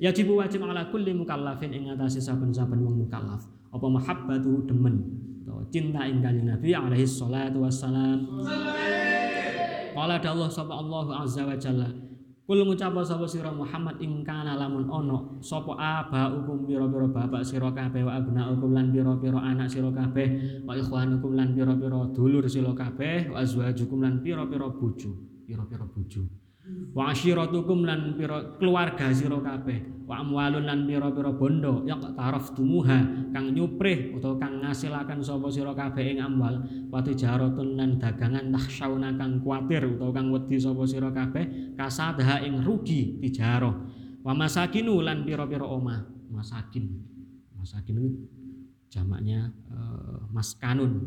[0.00, 3.57] yajibu wajib ala kulli mukallafin ing atase saben-saben wong mukallaf.
[3.68, 4.96] Apa mahabbatu demen?
[5.68, 8.24] Cinta ing Kanjeng Nabi alaihi salatu wassalam.
[9.92, 11.88] Qala Allah sapa Allah azza wa jalla.
[12.48, 17.68] Kul ngucap sapa sira Muhammad ing kana lamun ono sapa aba hukum pira-pira bapak sira
[17.68, 22.72] kabeh wa abna hukum lan pira-pira anak sira kabeh wa ikhwanukum lan pira-pira dulur sira
[22.72, 25.12] kabeh wa azwajukum lan pira-pira bojo.
[25.44, 26.47] Pira-pira bojo
[26.92, 30.06] wa asyiratukum lan pira keluarga sira kabeh.
[30.08, 35.76] Wa amwalun lan pira-pira bondo ya taraf tumuha kang nyuprih utawa kang ngasilaken sapa sira
[35.76, 36.64] kabeh ing amwal.
[36.88, 42.64] Wa tijaratun lan dagangan tahsyauna kang kuatir utawa kang wedi sapa sira kabeh kasadha ing
[42.64, 43.76] rugi tijarah
[44.24, 46.08] wa masakinu lan pira-pira omah.
[46.32, 46.88] Masakin.
[47.56, 48.10] Masakin itu
[48.88, 51.04] jamaknya uh, maskanun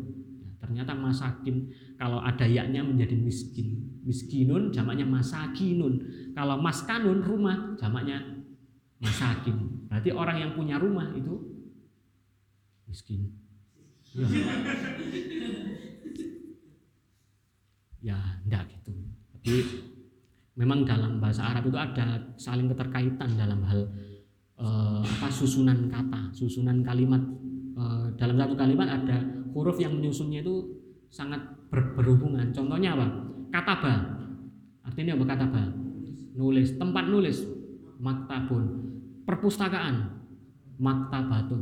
[0.62, 3.98] Ternyata masakin kalau ada yaknya menjadi miskin.
[4.06, 6.06] Miskinun jamaknya masakinun.
[6.38, 8.22] Kalau maskanun rumah jamaknya
[9.02, 9.90] masakin.
[9.90, 11.66] Berarti orang yang punya rumah itu
[12.86, 13.34] miskin.
[14.14, 14.28] Ya,
[18.06, 18.94] ya enggak gitu.
[19.34, 19.54] Tapi
[20.62, 23.90] memang dalam bahasa Arab itu ada saling keterkaitan dalam hal
[24.62, 27.26] eh, apa susunan kata, susunan kalimat.
[27.72, 30.82] Eh, dalam satu kalimat ada huruf yang menyusunnya itu
[31.12, 32.50] sangat ber berhubungan.
[32.56, 33.08] Contohnya apa?
[33.52, 33.96] Kataba.
[34.88, 35.64] Artinya apa kataba?
[36.36, 36.76] Nulis.
[36.80, 37.44] Tempat nulis.
[38.00, 38.64] Maktabun.
[39.28, 40.24] Perpustakaan.
[40.80, 41.62] Maktabatun.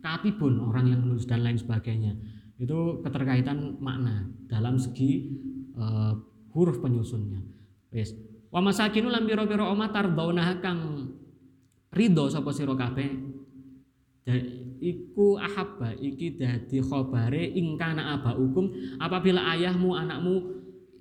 [0.00, 2.16] Katibun orang yang nulis dan lain sebagainya.
[2.60, 5.32] Itu keterkaitan makna dalam segi
[5.76, 6.12] uh,
[6.52, 7.40] huruf penyusunnya.
[7.90, 8.12] Wes.
[8.52, 11.08] Wa masakinu lam biro-biro omatar baunah kang
[11.90, 12.74] ridho sopo sira
[14.80, 20.60] iku ahabba iki dadi khobare ingkana abaukum apabila ayahmu anakmu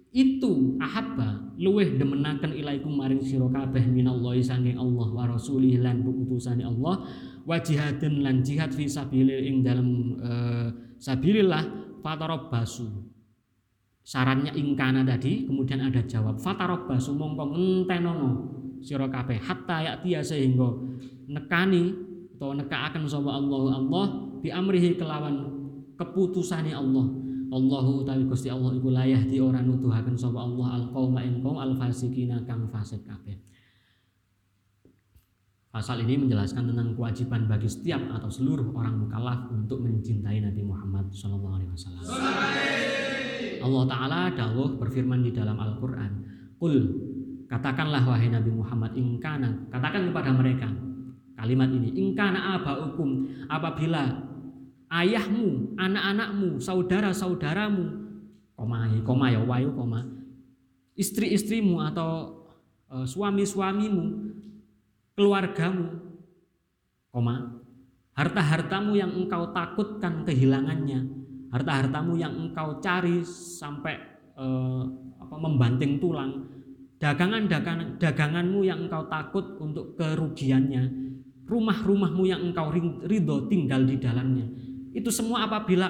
[0.10, 6.66] itu ahabba luweh demenaken ilaikum maring sira kabeh minallahi sange Allah wa rasulih lan utusane
[6.66, 7.06] Allah.
[7.46, 10.68] Wa jihadin lan jihad fi sabilillah ing dalem eh,
[10.98, 11.62] sabilillah
[14.10, 18.30] sarannya ingkana tadi kemudian ada jawab fatarabbasu mongko ngentenono
[18.82, 20.74] sira kabeh hatta yaktiya sehingga
[21.30, 21.94] nekani
[22.40, 24.06] to nekaaken sapa Allah Allah
[24.40, 25.52] bi amrihi kelawan
[26.00, 27.06] keputusane Allah
[27.50, 32.48] Allahu tawi Gusti Allah iku layah di orang nuduhaken sapa Allah alqauma ing qaum alfasikina
[32.48, 33.36] kang fasik kabeh
[35.70, 41.14] Pasal ini menjelaskan tentang kewajiban bagi setiap atau seluruh orang mukallaf untuk mencintai Nabi Muhammad
[41.14, 42.06] Shallallahu Alaihi Wasallam.
[43.62, 46.26] Allah Taala dawuh berfirman di dalam Al Quran,
[46.58, 46.74] Kul
[47.46, 50.74] katakanlah wahai Nabi Muhammad ingkana katakan kepada mereka
[51.40, 54.28] kalimat ini ingkana abaukum apabila
[54.92, 57.86] ayahmu anak-anakmu saudara-saudaramu
[58.60, 60.00] komai koma ya, ya wayu ya koma
[61.00, 62.44] istri-istrimu atau
[62.92, 64.36] e, suami-suamimu
[65.16, 65.96] keluargamu
[67.16, 67.64] koma
[68.20, 71.08] harta-hartamu yang engkau takutkan kehilangannya
[71.56, 73.96] harta-hartamu yang engkau cari sampai
[74.36, 74.46] e,
[75.24, 76.52] apa, membanting tulang
[77.00, 81.09] dagangan dagangan daganganmu yang engkau takut untuk kerugiannya
[81.50, 82.70] rumah-rumahmu yang engkau
[83.10, 84.46] ridho tinggal di dalamnya.
[84.94, 85.90] Itu semua apabila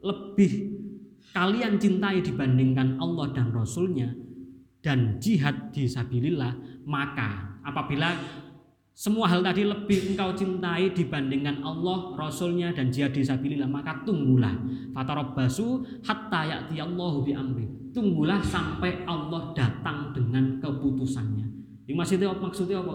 [0.00, 0.80] lebih
[1.36, 4.12] kalian cintai dibandingkan Allah dan Rasulnya
[4.84, 8.12] dan jihad di sabilillah maka apabila
[8.94, 14.54] semua hal tadi lebih engkau cintai dibandingkan Allah, Rasulnya dan jihad di sabilillah maka tunggulah
[14.94, 21.46] fatarabbasu hatta ya'ti Allahu bi amri tunggulah sampai Allah datang dengan keputusannya
[21.90, 22.40] yang maksudnya apa?
[22.46, 22.94] maksudnya apa?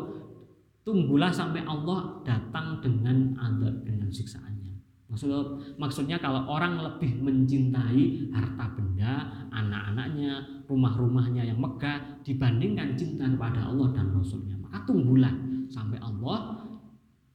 [0.90, 4.74] tunggulah sampai Allah datang dengan azab dengan siksaannya
[5.06, 5.30] maksud
[5.78, 13.94] maksudnya kalau orang lebih mencintai harta benda anak-anaknya rumah-rumahnya yang megah dibandingkan cinta kepada Allah
[13.94, 15.34] dan Rasulnya maka tunggulah
[15.70, 16.66] sampai Allah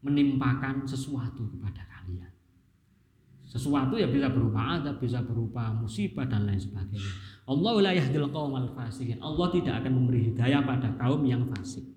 [0.02, 2.34] menimpakan sesuatu kepada kalian
[3.54, 7.12] sesuatu ya bisa berupa azab, bisa berupa musibah dan lain sebagainya.
[7.46, 9.22] Allah la yahdil qaumal fasikin.
[9.22, 11.93] Allah tidak akan memberi hidayah pada kaum yang fasik.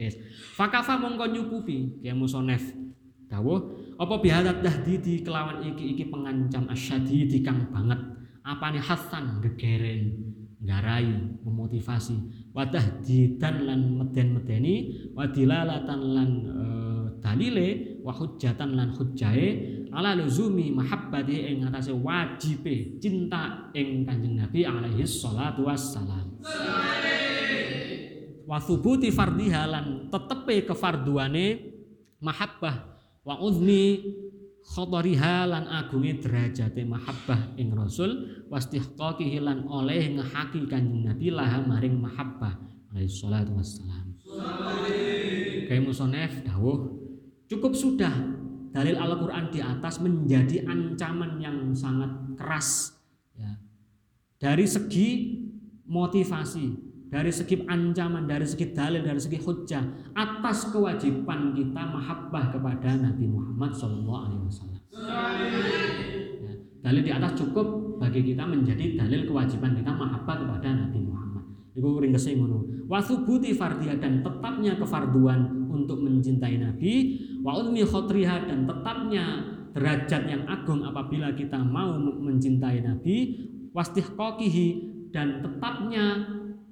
[0.00, 0.16] Yes.
[0.56, 2.00] Fakafa mongko nyukupi.
[2.00, 2.72] Ya musonef
[3.28, 8.00] dawo apa bihadat dahdidi kelawan iki iki pengancam asyadidi kang banget?
[8.40, 10.16] Apa nih hasan gegeren
[10.64, 12.48] garai memotivasi.
[12.56, 14.74] Wadah didan lan meden medeni
[15.12, 16.56] wadilalatan lan e,
[17.20, 19.48] dalile wahujatan lan hujjae
[19.92, 26.40] ala luzumi mahabbati ing atase wajibe cinta ing kanjeng Nabi alaihi salatu wassalam.
[26.40, 27.79] Sallallahu
[28.44, 31.46] wa subuti fardiha lan tetepe kefarduane
[32.20, 32.76] mahabbah.
[33.20, 34.00] Wa udni
[34.64, 38.44] khotoriha lan agungi derajati mahabbah ing rasul.
[38.48, 42.56] Wastihqaqihi lan oleh ngehaki kanjeng nabi laha maring mahabbah.
[42.90, 44.16] Alaihi salatu wassalam.
[45.68, 46.98] Kaya musonef dawuh.
[47.50, 48.14] Cukup sudah
[48.70, 52.94] dalil Al-Quran di atas menjadi ancaman yang sangat keras
[53.34, 53.58] ya.
[54.38, 55.08] dari segi
[55.90, 62.94] motivasi dari segi ancaman, dari segi dalil, dari segi hujah atas kewajiban kita mahabbah kepada
[62.94, 64.80] Nabi Muhammad Shallallahu Alaihi Wasallam.
[66.40, 66.52] Ya,
[66.86, 71.44] dalil di atas cukup bagi kita menjadi dalil kewajiban kita mahabbah kepada Nabi Muhammad.
[71.74, 72.86] Ibu ringkesi ngono.
[72.86, 76.94] Wasubuti fardiyah dan tetapnya kefarduan untuk mencintai Nabi.
[77.42, 79.24] Wa ulmi khotriha dan tetapnya
[79.74, 83.16] derajat yang agung apabila kita mau mencintai Nabi.
[83.70, 84.68] wastihqaqihi
[85.14, 86.26] dan tetapnya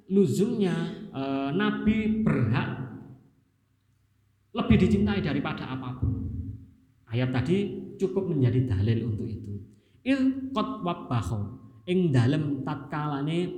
[0.09, 0.75] luzumnya
[1.13, 2.69] e, eh, Nabi berhak
[4.49, 6.25] lebih dicintai daripada apa pun.
[7.09, 9.61] Ayat tadi cukup menjadi dalil untuk itu.
[10.05, 11.45] Il kot wabaho
[11.85, 13.49] ing dalem tatkalane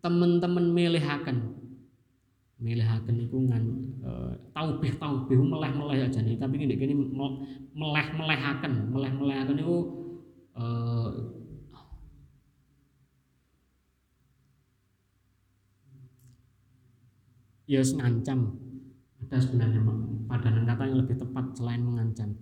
[0.00, 1.58] teman-teman melehaken
[2.58, 3.64] melehaken iku ngan
[4.02, 4.10] e,
[4.50, 6.94] taubih taubih meleh meleh aja nih tapi ini kini
[7.76, 9.76] meleh melehaken meleh melehaken itu
[10.58, 11.08] e, eh,
[17.68, 18.56] ngancam.
[19.28, 19.84] Ada sebenarnya
[20.24, 22.32] padanan kata yang lebih tepat selain mengancam.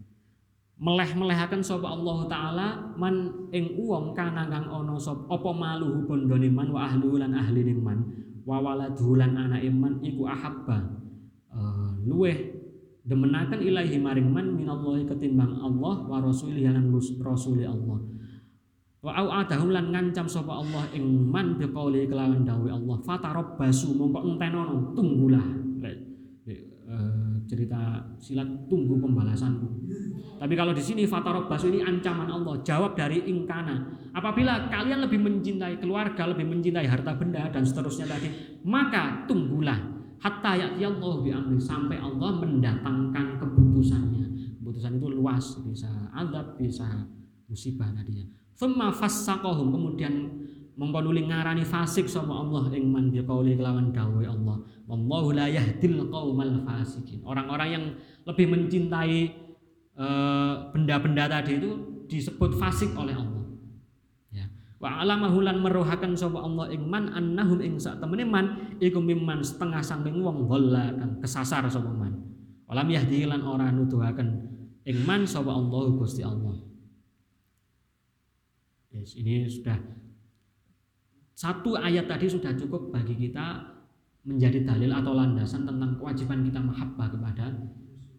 [0.77, 6.69] Meleh-melehaken sapa Allah taala man ing uwong kana kang ana sapa apa maluhu bondone man
[6.71, 8.05] wa ahlu lan ahli man
[8.45, 10.79] wa waladhu lan anake man iku ahabba.
[11.51, 12.37] Uh, luweh
[13.03, 16.93] demenaken ilahi maring man minallahi ketimbang Allah wa rasulih lan
[17.25, 17.99] rasuli Allah
[19.07, 24.35] wa au adahum lan ngancam sapa Allah ing man biqauli kelawan dawuh Allah fatarabbasu mongko
[24.35, 25.47] entenono tunggulah
[26.91, 29.87] uh, cerita silat tunggu pembalasanku
[30.37, 32.61] tapi kalau di sini fatarobbasu ini ancaman Allah.
[32.61, 33.89] Jawab dari ingkana.
[34.13, 38.29] Apabila kalian lebih mencintai keluarga, lebih mencintai harta benda dan seterusnya tadi,
[38.69, 39.77] maka tunggulah
[40.21, 44.61] hatta Allah bi amri sampai Allah mendatangkan keputusannya.
[44.61, 46.85] Keputusan itu luas, bisa adab, bisa
[47.49, 48.29] musibah tadinya.
[48.57, 50.33] Thumma fassaqahum kemudian
[50.77, 54.65] mengkonuli ngarani fasik sama Allah ing man biqauli kelawan dawuh Allah.
[54.89, 57.21] Wallahu la yahdil qaumal fasikin.
[57.25, 57.85] Orang-orang yang
[58.25, 59.47] lebih mencintai
[59.97, 61.73] Eh, benda-benda tadi itu
[62.05, 63.49] disebut fasik oleh Allah.
[64.29, 64.45] Ya.
[64.77, 69.81] Wa alamahulan meruhakan sapa Allah ing man annahum ing sak temene man iku mimman setengah
[69.81, 72.13] saking wong dhalla kang kesasar sapa man.
[72.69, 74.29] Walam yahdi lan ora nuduhaken
[74.85, 76.61] ing man sapa Allah Gusti Allah.
[78.97, 79.77] Yes, ini sudah
[81.37, 83.77] satu ayat tadi sudah cukup bagi kita
[84.25, 87.53] menjadi dalil atau landasan tentang kewajiban kita mahabbah kepada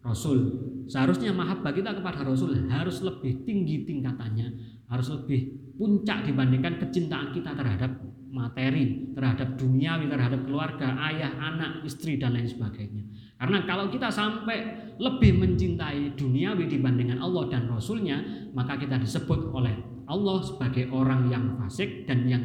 [0.06, 0.38] Rasul.
[0.86, 4.46] Seharusnya mahabbah kita kepada Rasul harus lebih tinggi tingkatannya,
[4.86, 7.98] harus lebih puncak dibandingkan kecintaan kita terhadap
[8.30, 13.02] materi, terhadap duniawi, terhadap keluarga, ayah, anak, istri dan lain sebagainya.
[13.34, 18.22] Karena kalau kita sampai lebih mencintai duniawi dibandingkan Allah dan Rasulnya,
[18.54, 22.44] maka kita disebut oleh Allah sebagai orang yang fasik dan yang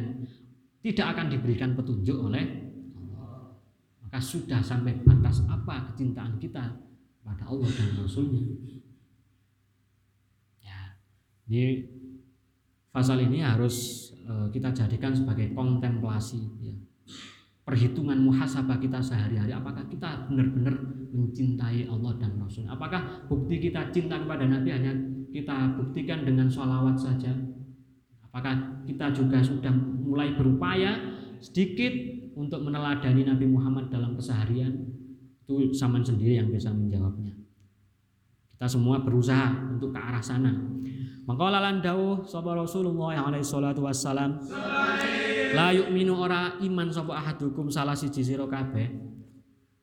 [0.84, 2.44] tidak akan diberikan petunjuk oleh
[2.92, 3.56] Allah.
[4.04, 6.60] Maka sudah sampai batas apa kecintaan kita
[7.24, 8.44] pada Allah dan Rasulnya.
[10.60, 11.00] Ya,
[11.48, 11.88] ini
[12.92, 16.76] pasal ini harus uh, kita jadikan sebagai kontemplasi, ya.
[17.64, 19.56] perhitungan muhasabah kita sehari-hari.
[19.56, 20.76] Apakah kita benar-benar
[21.16, 22.76] mencintai Allah dan Rasulnya?
[22.76, 24.92] Apakah bukti kita cinta kepada Nabi hanya
[25.32, 27.32] kita buktikan dengan sholawat saja?
[28.34, 29.70] Apakah kita juga sudah
[30.02, 30.98] mulai berupaya
[31.38, 31.94] sedikit
[32.34, 34.94] untuk meneladani Nabi Muhammad dalam keseharian?
[35.44, 37.36] itu zaman sendiri yang bisa menjawabnya.
[38.56, 40.56] Kita semua berusaha untuk ke arah sana.
[41.28, 44.40] Maka lalan dawuh sapa Rasulullah alaihi salatu wassalam
[45.56, 48.88] la yu'minu ora iman sapa ahadukum salah siji sira kabeh.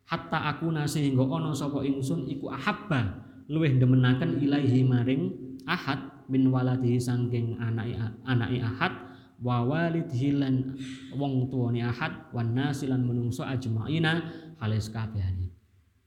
[0.10, 5.30] Hatta aku sehingga ana sapa ingsun iku ahabba luweh demenaken ilahi maring
[5.70, 7.98] ahad min waladihi sangking anake
[8.28, 8.94] anake ahad
[9.42, 10.78] wa walidhi lan
[11.18, 14.30] wong tuane ahad wan nasilan menungso ajmaina
[14.62, 15.52] halis kabehane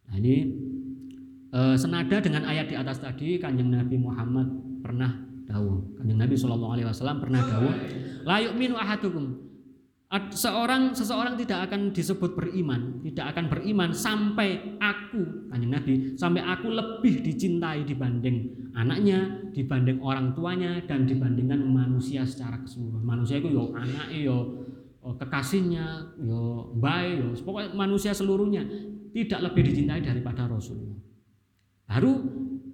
[0.08, 0.46] Nah ini
[1.50, 4.46] e, senada dengan ayat di atas tadi kanjeng Nabi Muhammad
[4.84, 5.10] pernah
[5.48, 5.98] dawuh.
[6.00, 7.74] Kanjeng Nabi Shallallahu Alaihi Wasallam pernah dawuh.
[8.24, 9.24] Layuk minu ahadukum.
[10.14, 16.70] Seorang seseorang tidak akan disebut beriman, tidak akan beriman sampai aku, kanjeng Nabi, sampai aku
[16.70, 23.02] lebih dicintai dibanding anaknya, dibanding orang tuanya, dan dibandingkan manusia secara keseluruhan.
[23.02, 24.62] Manusia itu yo anak, yo
[25.02, 28.62] kekasihnya, yo baik, yo pokoknya manusia seluruhnya
[29.10, 31.00] tidak lebih dicintai daripada Rasulullah.
[31.90, 32.12] Baru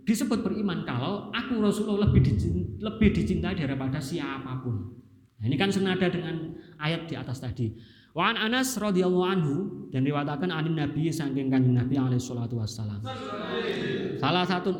[0.04, 5.00] disebut beriman kalau aku Rasulullah lebih dicintai, lebih dicintai daripada siapa pun.
[5.40, 7.76] Nah, ini kan senada dengan ayat di atas tadi.
[8.10, 9.54] Wa an Anas radhiyallahu anhu
[9.94, 12.98] dan riwayatkan anin Nabi saking kanjeng Nabi alaihi salatu wassalam.
[14.18, 14.74] Salah satu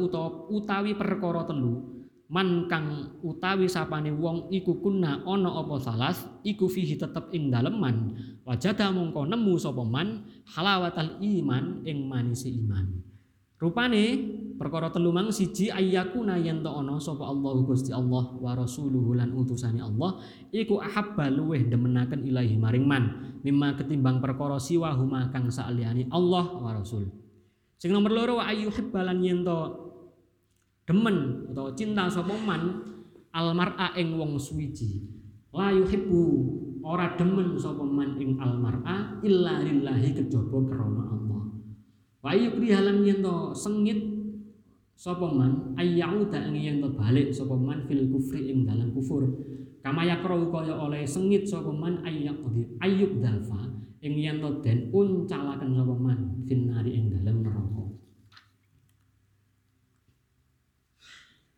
[0.51, 6.95] utawi perkara telu man kang utawi sapane wong iku kunna ana apa salas iku fihi
[6.95, 7.97] tetep ing dalem man
[8.47, 13.03] wajada mongko nemu sapa man halawatal iman ing manise iman
[13.61, 14.05] rupane
[14.57, 19.37] perkara telu mang siji ayyakuna yen to ana sapa Allah Gusti Allah wa rasuluhu lan
[19.37, 20.17] utusane Allah
[20.49, 26.45] iku ahabba luweh demenaken ilahi maring man mimma ketimbang perkara siwa huma kang saliyane Allah
[26.57, 27.05] wa rasul.
[27.81, 29.59] Sing nomor loro wa ayyuhibbalan yen to
[30.89, 32.81] demen atau cinta sapa man
[33.33, 35.05] almar'a ing wong suwiji.
[35.53, 36.21] La yuhibbu
[36.85, 41.41] ora demen sapa man ing almar'a illa lillahi kejaba krana Allah
[42.21, 44.01] wa yukrihalan yen to sengit
[44.97, 45.73] sapa man?
[45.81, 47.89] Ayyauda ing yen to balik sapa man?
[47.89, 49.25] Fil kufri ing dalam kufur.
[49.81, 52.05] Kama yakrau kaya oleh sengit sapa man?
[52.05, 52.45] Ayyuk
[52.85, 53.73] ayyuk dafa
[54.05, 56.45] ing yen to den uncalaken sapa man?
[56.45, 57.85] Finari ing dalam neraka.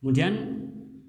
[0.03, 0.35] Kemudian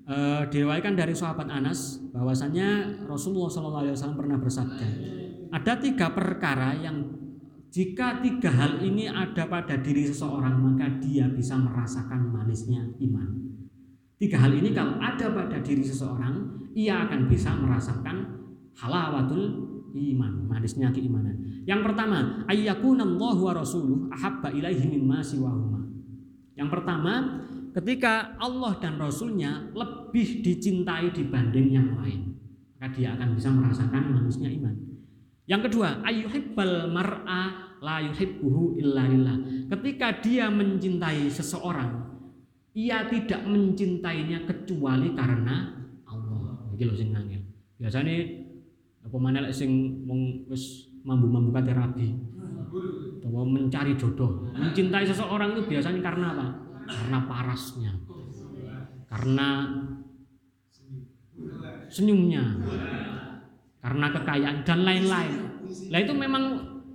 [0.06, 0.16] e,
[0.54, 4.86] diriwayatkan dari sahabat Anas bahwasanya Rasulullah SAW pernah bersabda,
[5.49, 7.22] ada tiga perkara yang
[7.74, 13.49] jika tiga hal ini ada pada diri seseorang maka dia bisa merasakan manisnya iman.
[14.21, 18.30] Tiga hal ini kalau ada pada diri seseorang, ia akan bisa merasakan
[18.78, 19.41] halawatul
[19.89, 21.34] iman, manisnya keimanan.
[21.65, 25.82] Yang pertama, ayyakunallahu wa rasuluh ahabba ilaihi mimma siwahuma.
[26.53, 27.41] Yang pertama,
[27.74, 32.38] ketika Allah dan Rasulnya lebih dicintai dibanding yang lain,
[32.78, 34.93] maka dia akan bisa merasakan manisnya iman.
[35.44, 39.04] Yang kedua, ayyuhibbal mar'a la yuhibbuhu illa.
[39.76, 42.00] Ketika dia mencintai seseorang,
[42.74, 46.72] ia tidak mencintainya kecuali karena Allah.
[46.74, 47.44] Iki lho sing nangil.
[47.76, 48.16] Biasanya
[49.04, 52.16] apa mana lek sing wong wis mambu-mambu rabi
[53.24, 56.48] atau mencari jodoh mencintai seseorang itu biasanya karena apa
[56.88, 57.91] karena parasnya
[59.08, 59.48] karena
[61.91, 62.44] senyumnya
[63.84, 65.36] karena kekayaan dan lain-lain
[65.91, 66.43] lah itu memang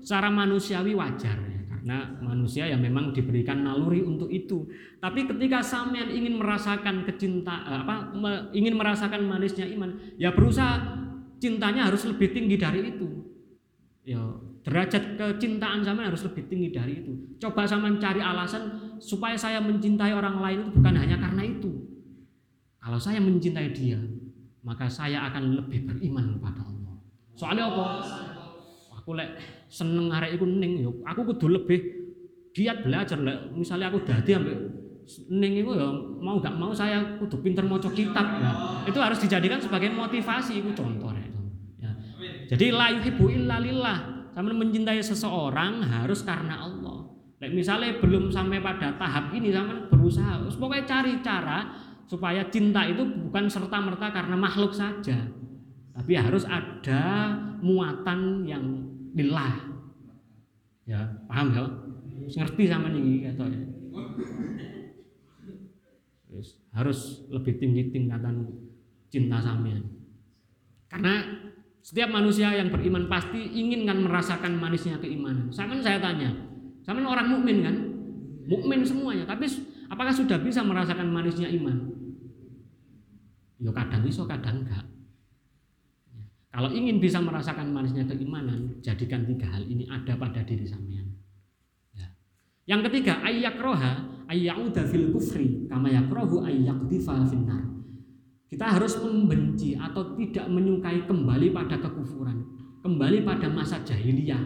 [0.01, 4.64] secara manusiawi wajar ya karena manusia ya memang diberikan naluri untuk itu
[4.97, 8.16] tapi ketika sampean ingin merasakan kecinta eh, apa
[8.57, 11.05] ingin merasakan manisnya iman ya berusaha
[11.39, 13.09] cintanya harus lebih tinggi dari itu.
[14.03, 14.20] Ya,
[14.66, 17.12] derajat kecintaan sama harus lebih tinggi dari itu.
[17.39, 21.70] Coba sama cari alasan supaya saya mencintai orang lain itu bukan hanya karena itu.
[22.78, 24.01] Kalau saya mencintai dia,
[24.64, 26.78] maka saya akan lebih beriman kepada Allah.
[27.39, 28.03] Soalnya apa?
[28.99, 29.39] Aku lek
[29.70, 31.78] seneng arek iku ning yo, aku kudu lebih
[32.51, 34.59] giat belajar lek misalnya aku dadi ambek
[35.30, 38.53] ning iku ya mau gak mau saya kudu pinter maca kitab ya.
[38.84, 41.41] Itu harus dijadikan sebagai motivasi iku contoh itu.
[41.80, 41.95] Ya.
[42.51, 43.99] Jadi la yuhibbu illa lillah.
[44.36, 47.11] Sama mencintai seseorang harus karena Allah.
[47.39, 51.70] Like misalnya belum sampai pada tahap ini sama berusaha, pokoknya cari cara
[52.07, 55.14] supaya cinta itu bukan serta merta karena makhluk saja,
[55.99, 58.65] tapi harus ada muatan yang
[59.19, 59.75] lillah.
[60.87, 61.65] Ya, paham ya?
[62.29, 63.61] Ngerti sama nih kata ya
[66.79, 68.47] harus lebih tinggi tingkatan
[69.11, 69.83] cinta sampean.
[70.87, 71.21] Karena
[71.83, 75.51] setiap manusia yang beriman pasti ingin kan merasakan manisnya keimanan.
[75.51, 76.31] Sama saya tanya,
[76.87, 77.77] sama orang mukmin kan?
[78.49, 79.45] Mukmin semuanya, tapi
[79.93, 81.93] apakah sudah bisa merasakan manisnya iman?
[83.59, 84.87] Yo kadang bisa, kadang enggak.
[86.59, 91.07] Kalau ingin bisa merasakan manisnya keimanan, jadikan tiga hal ini ada pada diri sampean.
[91.95, 92.11] Ya.
[92.67, 97.63] Yang ketiga, ayyak roha ayyauda fil kufri kama yakrahu ayyaqdifa finnar.
[98.51, 102.43] Kita harus membenci atau tidak menyukai kembali pada kekufuran,
[102.83, 104.43] kembali pada masa jahiliyah.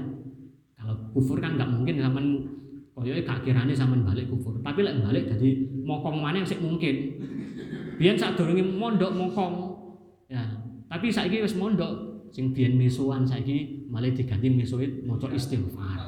[0.77, 2.25] Kalau kufur kan nggak mungkin zaman
[2.93, 4.61] koyoke gak kirane zaman balik kufur.
[4.61, 7.17] Tapi lek balik jadi mokong mana yang sih mungkin.
[7.97, 9.81] Biyen sadurunge mondok mokong.
[10.29, 10.62] Ya,
[10.93, 16.01] tapi saiki wis mondok sing biyen misuan saiki malah diganti misuit maca istighfar.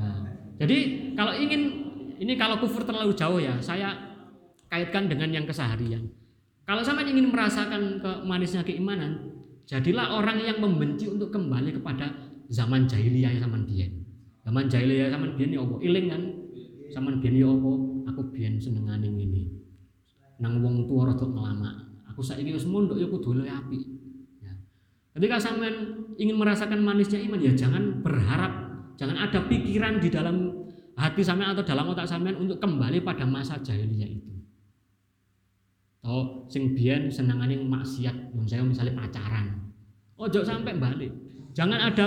[0.00, 0.24] Nah,
[0.56, 3.92] jadi kalau ingin ini kalau kufur terlalu jauh ya, saya
[4.72, 6.08] kaitkan dengan yang keseharian.
[6.64, 12.12] Kalau sama ingin merasakan ke manisnya keimanan, jadilah orang yang membenci untuk kembali kepada
[12.48, 13.88] zaman jahiliyah zaman dia.
[14.44, 15.76] Zaman jahiliyah zaman dia ya apa?
[15.84, 16.22] Iling kan?
[16.96, 17.72] Zaman biyen ya apa?
[18.12, 19.52] Aku biyen senengane ini.
[20.40, 21.70] Nang wong tua rada ngelama.
[22.12, 23.78] Aku saiki wis mondok ya kudu api.
[23.78, 23.97] Ya.
[25.18, 30.62] Ketika sampean ingin merasakan manisnya iman ya jangan berharap, jangan ada pikiran di dalam
[30.94, 34.30] hati sampean atau dalam otak sampean untuk kembali pada masa jahiliyah itu.
[36.06, 39.74] Oh, sing biyen senengane maksiat, saya misalnya pacaran.
[40.22, 41.10] Ojo sampai balik.
[41.50, 42.06] Jangan ada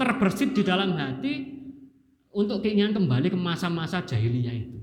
[0.00, 1.52] terbersit di dalam hati
[2.32, 4.80] untuk keinginan kembali ke masa-masa jahiliyah itu.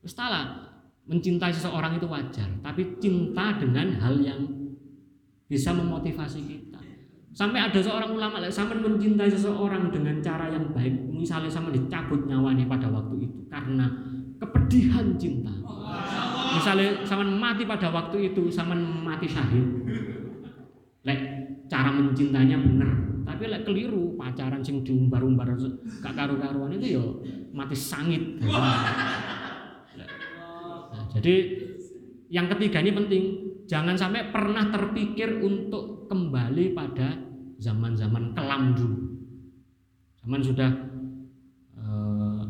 [0.00, 0.64] Setelah
[1.04, 4.57] mencintai seseorang itu wajar, tapi cinta dengan hal yang
[5.48, 6.80] bisa memotivasi kita.
[7.32, 12.28] Sampai ada seorang ulama like, sama mencintai seseorang dengan cara yang baik, misalnya sama dicabut
[12.28, 13.88] nyawanya pada waktu itu karena
[14.36, 15.54] kepedihan cinta.
[16.48, 19.64] Misalnya sama mati pada waktu itu, sama mati syahid.
[21.06, 21.20] Lek
[21.70, 25.54] cara mencintainya benar, tapi lek keliru pacaran sing diumbar-umbar
[26.02, 27.22] gak karu-karuan itu yo
[27.54, 28.42] mati sangit.
[28.42, 28.82] Nah,
[31.14, 31.34] jadi
[32.28, 33.24] yang ketiga ini penting,
[33.68, 37.20] jangan sampai pernah terpikir untuk kembali pada
[37.60, 38.98] zaman-zaman kelam dulu.
[40.24, 40.70] Zaman sudah
[41.76, 42.42] uh,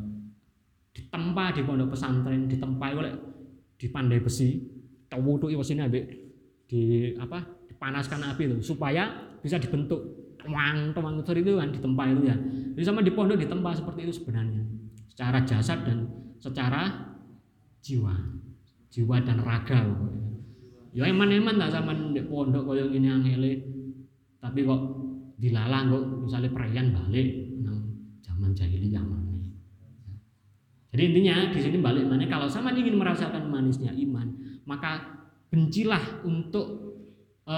[0.94, 3.12] ditempa di pondok pesantren, ditempa oleh
[3.74, 4.62] di pandai besi,
[5.10, 6.04] tawudu sini ambek
[6.70, 7.58] di apa?
[7.68, 9.06] dipanaskan api itu supaya
[9.38, 10.02] bisa dibentuk
[10.42, 12.36] tuang tuang itu kan ditempa itu ya.
[12.74, 14.66] Jadi sama di pondok ditempa seperti itu sebenarnya.
[15.14, 16.10] Secara jasad dan
[16.42, 17.14] secara
[17.78, 18.18] jiwa.
[18.90, 19.86] Jiwa dan raga
[20.96, 23.52] Ya eman-eman tak sama di pondok koyo ngene angele
[24.38, 24.80] tapi kok
[25.38, 27.28] dilalang kok misalnya perayaan balik
[27.62, 27.78] nang
[28.24, 29.28] zaman jahiliyah mana.
[30.88, 34.32] Jadi intinya di sini balik mana kalau sama ingin merasakan manisnya iman,
[34.64, 35.20] maka
[35.52, 36.96] bencilah untuk
[37.44, 37.56] e,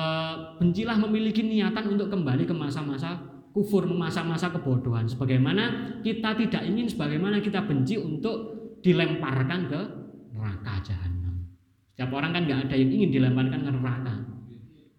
[0.58, 3.22] bencilah memiliki niatan untuk kembali ke masa-masa
[3.54, 5.06] kufur, masa-masa kebodohan.
[5.06, 9.80] Sebagaimana kita tidak ingin, sebagaimana kita benci untuk dilemparkan ke
[10.34, 11.19] neraka jahanam.
[12.00, 14.14] Setiap orang kan nggak ada yang ingin dilemparkan ke neraka,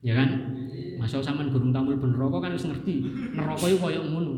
[0.06, 0.54] ya kan?
[1.02, 3.02] Masa sama gurung tampil ben rokok kan harus ngerti,
[3.34, 4.34] neraka itu koyo ngono.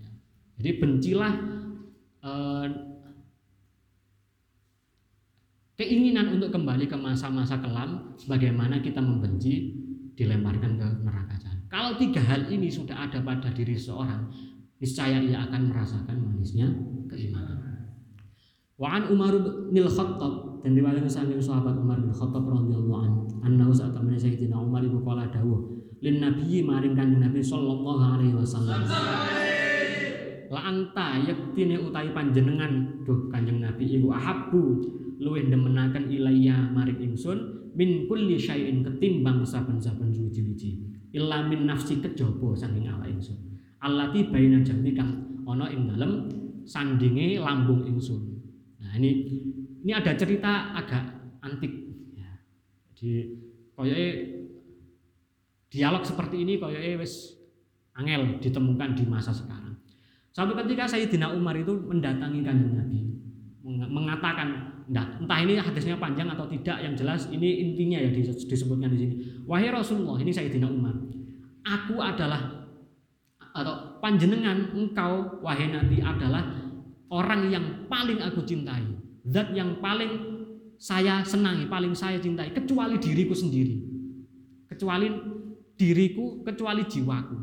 [0.00, 0.08] Ya.
[0.56, 1.32] Jadi bencilah
[2.24, 2.66] eh,
[5.76, 9.76] keinginan untuk kembali ke masa-masa kelam sebagaimana kita membenci
[10.16, 11.36] dilemparkan ke neraka.
[11.68, 14.32] Kalau tiga hal ini sudah ada pada diri seorang,
[14.80, 16.72] niscaya ia akan merasakan manisnya
[17.12, 17.92] keimanan.
[18.80, 19.36] Wa an Umar
[19.68, 24.58] bin Khattab dan riwayat saking sahabat Umar bin Khattab radhiyallahu anhu annahu saat temen Sayyidina
[24.58, 28.86] Umar ibu kala dawuh lin nabiyyi maring kanjeng Nabi sallallahu alaihi wasallam.
[30.48, 33.04] La anta yektine utawi panjenengan?
[33.04, 34.62] Duh kanjeng Nabi ibu ahabbu
[35.18, 40.70] luwih demenaken ilayya maring ingsun min kulli syai'in ketimbang saben-saben suci-suci.
[41.14, 43.36] Illa min nafsi kejaba saking awak ingsun.
[43.82, 46.28] Allati baina jambi kang ana ing dalem
[46.68, 48.38] sandinge lambung ingsun.
[48.78, 49.26] Nah ini
[49.84, 51.04] ini ada cerita agak
[51.44, 51.72] antik.
[52.14, 52.30] Ya.
[52.94, 53.12] Jadi
[53.74, 54.08] koyoke
[55.70, 57.38] dialog seperti ini koyoke wis
[57.94, 59.78] angel ditemukan di masa sekarang.
[60.34, 63.00] Suatu ketika Sayyidina Umar itu mendatangi kanjeng Nabi
[63.68, 69.14] mengatakan entah ini hadisnya panjang atau tidak yang jelas ini intinya ya disebutkan di sini
[69.44, 70.96] wahai Rasulullah ini Sayyidina Umar
[71.68, 72.58] aku adalah
[73.52, 76.48] atau panjenengan engkau wahai Nabi adalah
[77.08, 78.84] orang yang paling aku cintai,
[79.28, 80.40] zat yang paling
[80.78, 83.76] saya senangi, paling saya cintai, kecuali diriku sendiri,
[84.70, 85.10] kecuali
[85.74, 87.36] diriku, kecuali jiwaku.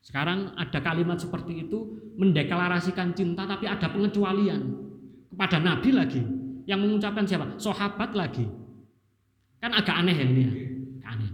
[0.00, 4.62] Sekarang ada kalimat seperti itu mendeklarasikan cinta, tapi ada pengecualian
[5.28, 6.22] kepada Nabi lagi,
[6.64, 7.58] yang mengucapkan siapa?
[7.58, 8.46] Sahabat lagi.
[9.60, 10.52] Kan agak aneh ya ini ya,
[11.12, 11.30] aneh.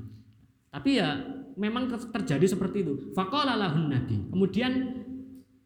[0.73, 1.09] Tapi ya
[1.55, 2.95] memang terjadi seperti itu.
[3.15, 4.29] Fakolah Nabi.
[4.33, 4.73] Kemudian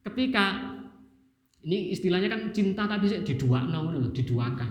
[0.05, 0.70] ketika
[1.61, 4.71] ini istilahnya kan cinta tapi sih diduakno ngono diduakan.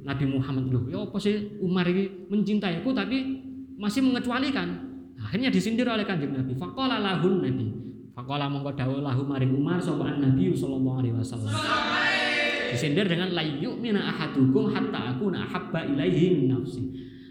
[0.00, 3.44] Nabi Muhammad loh, ya apa sih Umar ini mencintai aku tapi
[3.76, 4.90] masih mengecualikan.
[5.20, 6.56] Akhirnya disindir oleh kanjeng Nabi.
[6.56, 7.68] Fakola lahun Nabi.
[8.16, 11.52] Fakola mongko dawuh lahu maring Umar sapa Nabi sallallahu alaihi wasallam.
[12.72, 16.80] Disindir dengan layu mina ahadukum hatta aku ahabba ilaihi min nafsi.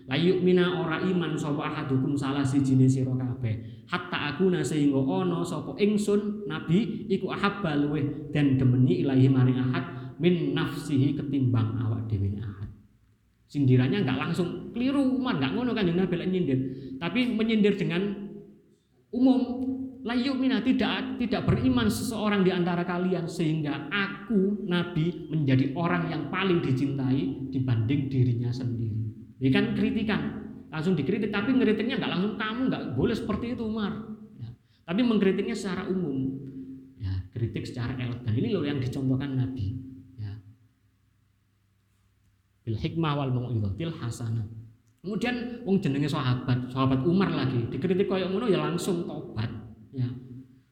[0.09, 3.85] Layu mina ora iman sapa ahadukum salah siji sira kabeh.
[3.85, 9.85] Hatta aku sehingga ono sopo ingsun nabi iku ahabba luweh dan demeni ilahi maring ahad
[10.17, 12.73] min nafsihi ketimbang awak dhewe ahad.
[13.53, 16.59] Sindirannya nggak langsung keliru Umar nggak ngono kan Nabi nyindir.
[16.97, 18.01] Tapi menyindir dengan
[19.13, 19.41] umum.
[19.99, 26.31] Layu mina tidak tidak beriman seseorang di antara kalian sehingga aku Nabi menjadi orang yang
[26.31, 28.98] paling dicintai dibanding dirinya sendiri
[29.39, 30.21] ini kan kritikan
[30.69, 33.93] langsung dikritik tapi ngeritiknya nggak langsung kamu nggak boleh seperti itu Umar.
[34.37, 34.49] Ya.
[34.85, 36.37] tapi mengkritiknya secara umum.
[36.99, 39.79] Ya kritik secara elegan ini loh yang dicontohkan Nabi.
[40.19, 40.37] Ya.
[42.67, 44.45] Bil hikmah wal mau'izatil hasanah.
[44.99, 49.49] Kemudian wong jenenge sahabat sahabat Umar lagi dikritik koyo ngono ya langsung tobat.
[49.95, 50.11] Ya.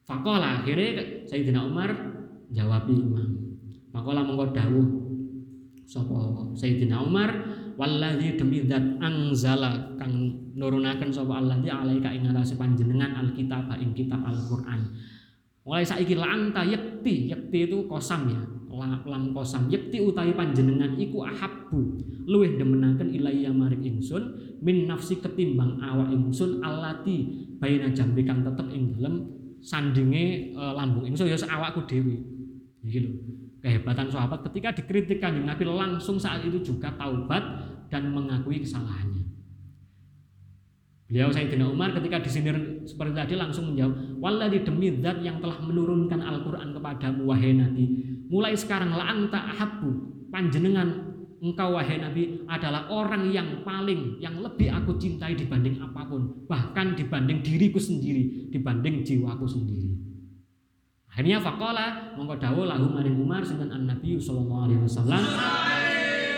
[0.03, 1.89] Fakola akhirnya Sayyidina Umar
[2.51, 3.57] jawab imam.
[3.89, 4.87] Fakola mongko dawuh.
[5.87, 7.31] Sapa Sayyidina Umar
[7.77, 13.93] walladzi demi zat angzala kang nurunaken sapa Allah di alaika ing ngatasi panjenengan alkitab ing
[13.93, 14.81] kitab Al-Qur'an.
[15.61, 18.41] Mulai saiki lanta yakti, yakti itu kosam ya.
[19.07, 21.97] Lam kosam yakti utawi panjenengan iku ahabbu
[22.29, 28.69] luwih demenaken ilayya maring ingsun min nafsi ketimbang awak ingsun alati baina jambe kang tetep
[28.69, 29.33] ing dalem
[29.65, 32.21] sandinge e, lambung ingsun ya awakku dhewe.
[32.85, 33.11] Iki lho
[33.61, 37.43] kehebatan sahabat ketika dikritik kanjeng Nabi langsung saat itu juga taubat
[37.87, 39.27] dan mengakui kesalahannya.
[41.07, 46.19] Beliau Sayyidina Umar ketika disindir seperti tadi langsung menjawab, "Walladzi demi zat yang telah menurunkan
[46.19, 47.85] Al-Qur'an kepadamu wahai Nabi,
[48.27, 49.87] mulai sekarang la anta ahabbu
[50.27, 56.43] panjenengan engkau wahai Nabi adalah orang yang paling yang lebih aku cintai dibanding apa pun,
[56.43, 59.95] bahkan dibanding diriku sendiri, dibanding jiwaku sendiri."
[61.07, 65.23] Akhirnya fakola mongko dawo lahu maring Umar sinten an Nabi sallallahu alaihi wasallam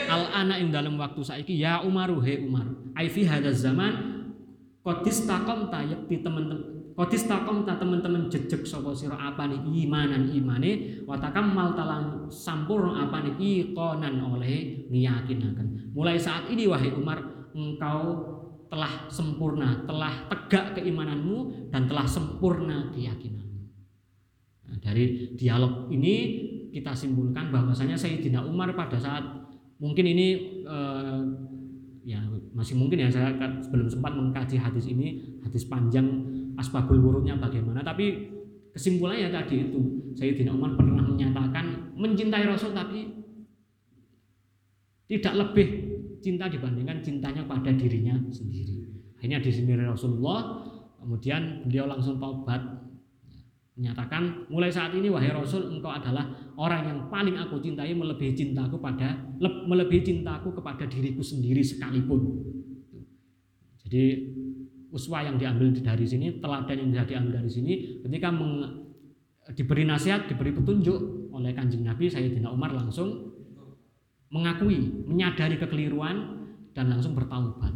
[0.10, 2.66] al ana ing dalam waktu saiki ya Umaru he Umar
[2.98, 3.94] ai fi hadzal zaman
[4.82, 11.78] qadis taqamta yakti teman-teman qadis taqamta teman-teman jejeg sapa sira apane imanan imane wa takammal
[11.78, 15.94] talang sampurna apane iqonan oleh ngiyakinaken.
[15.94, 17.22] Mulai saat ini wahai Umar
[17.56, 18.02] engkau
[18.70, 23.50] telah sempurna telah tegak keimananmu dan telah sempurna keyakinan
[24.70, 29.26] Nah, dari dialog ini kita simpulkan bahwasanya Sayyidina Umar pada saat
[29.80, 30.28] mungkin ini
[30.68, 31.22] eh,
[32.04, 32.20] ya
[32.56, 33.36] masih mungkin ya saya
[33.72, 36.08] belum sempat mengkaji hadis ini hadis panjang
[36.60, 38.32] asbabul wurudnya bagaimana tapi
[38.76, 39.80] kesimpulannya tadi itu
[40.16, 43.20] Sayyidina Umar pernah menyatakan mencintai Rasul tapi
[45.10, 45.68] tidak lebih
[46.22, 48.86] cinta dibandingkan cintanya pada dirinya sendiri.
[49.18, 50.64] Akhirnya disindir Rasulullah,
[51.02, 52.62] kemudian beliau langsung taubat
[53.80, 56.28] menyatakan mulai saat ini wahai Rasul engkau adalah
[56.60, 62.44] orang yang paling aku cintai melebihi cintaku pada melebihi cintaku kepada diriku sendiri sekalipun.
[63.80, 64.04] Jadi
[64.92, 68.84] uswah yang diambil dari sini, teladan yang diambil dari sini ketika meng,
[69.56, 73.32] diberi nasihat, diberi petunjuk oleh Kanjeng Nabi Sayyidina Umar langsung
[74.28, 77.72] mengakui, menyadari kekeliruan dan langsung bertaubat.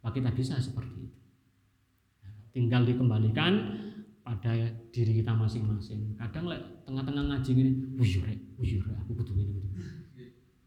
[0.00, 1.18] Apa kita bisa seperti itu?
[2.56, 3.52] Tinggal dikembalikan
[4.20, 4.52] pada
[4.92, 6.14] diri kita masing-masing.
[6.16, 8.40] Kadang lek tengah-tengah ngaji gini, wuyur rek,
[9.04, 9.64] aku butuh ini.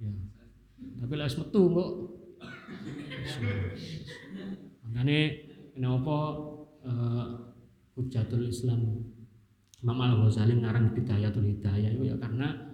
[0.01, 0.11] Ya.
[1.03, 1.89] Tapi lek metu kok.
[4.83, 5.19] Makanya
[5.73, 6.17] kenapa
[6.85, 7.27] uh,
[7.93, 9.05] Hujatul Islam
[9.83, 12.73] Imam Al-Ghazali ngarang Bidayatul Hidayah itu ya karena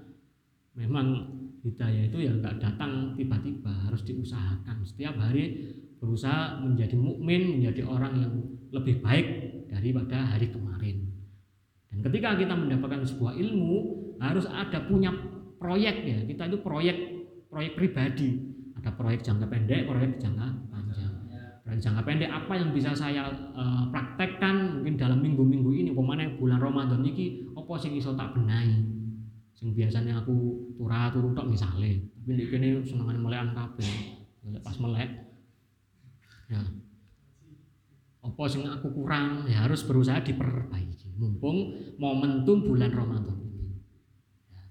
[0.77, 1.27] memang
[1.65, 8.13] hidayah itu ya nggak datang tiba-tiba harus diusahakan setiap hari berusaha menjadi mukmin menjadi orang
[8.15, 8.33] yang
[8.71, 9.27] lebih baik
[9.67, 10.68] daripada hari kemarin
[12.03, 13.77] ketika kita mendapatkan sebuah ilmu
[14.19, 15.11] harus ada punya
[15.59, 16.19] proyek ya.
[16.27, 16.97] Kita itu proyek
[17.51, 18.39] proyek pribadi.
[18.79, 21.13] Ada proyek jangka pendek proyek jangka panjang.
[21.67, 25.89] Proyek jangka pendek apa yang bisa saya uh, praktekkan mungkin dalam minggu-minggu ini?
[25.91, 28.79] Pemana bulan Ramadan ini apa sing iso tak benahi?
[29.55, 30.35] Sing biasanya aku
[30.79, 32.07] turah turu tok misale.
[32.23, 33.91] Tapi kene senengane melekan kabeh
[34.63, 35.11] pas melek.
[36.49, 36.63] Ya
[38.29, 43.81] apa sing aku kurang ya harus berusaha diperbaiki mumpung momentum bulan Ramadan ini
[44.53, 44.63] ya.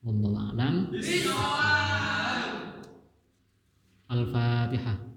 [0.00, 0.88] Wallahu alam
[4.08, 5.12] Al-Fatihah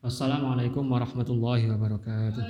[0.00, 2.40] Wassalamualaikum warahmatullahi wabarakatuh.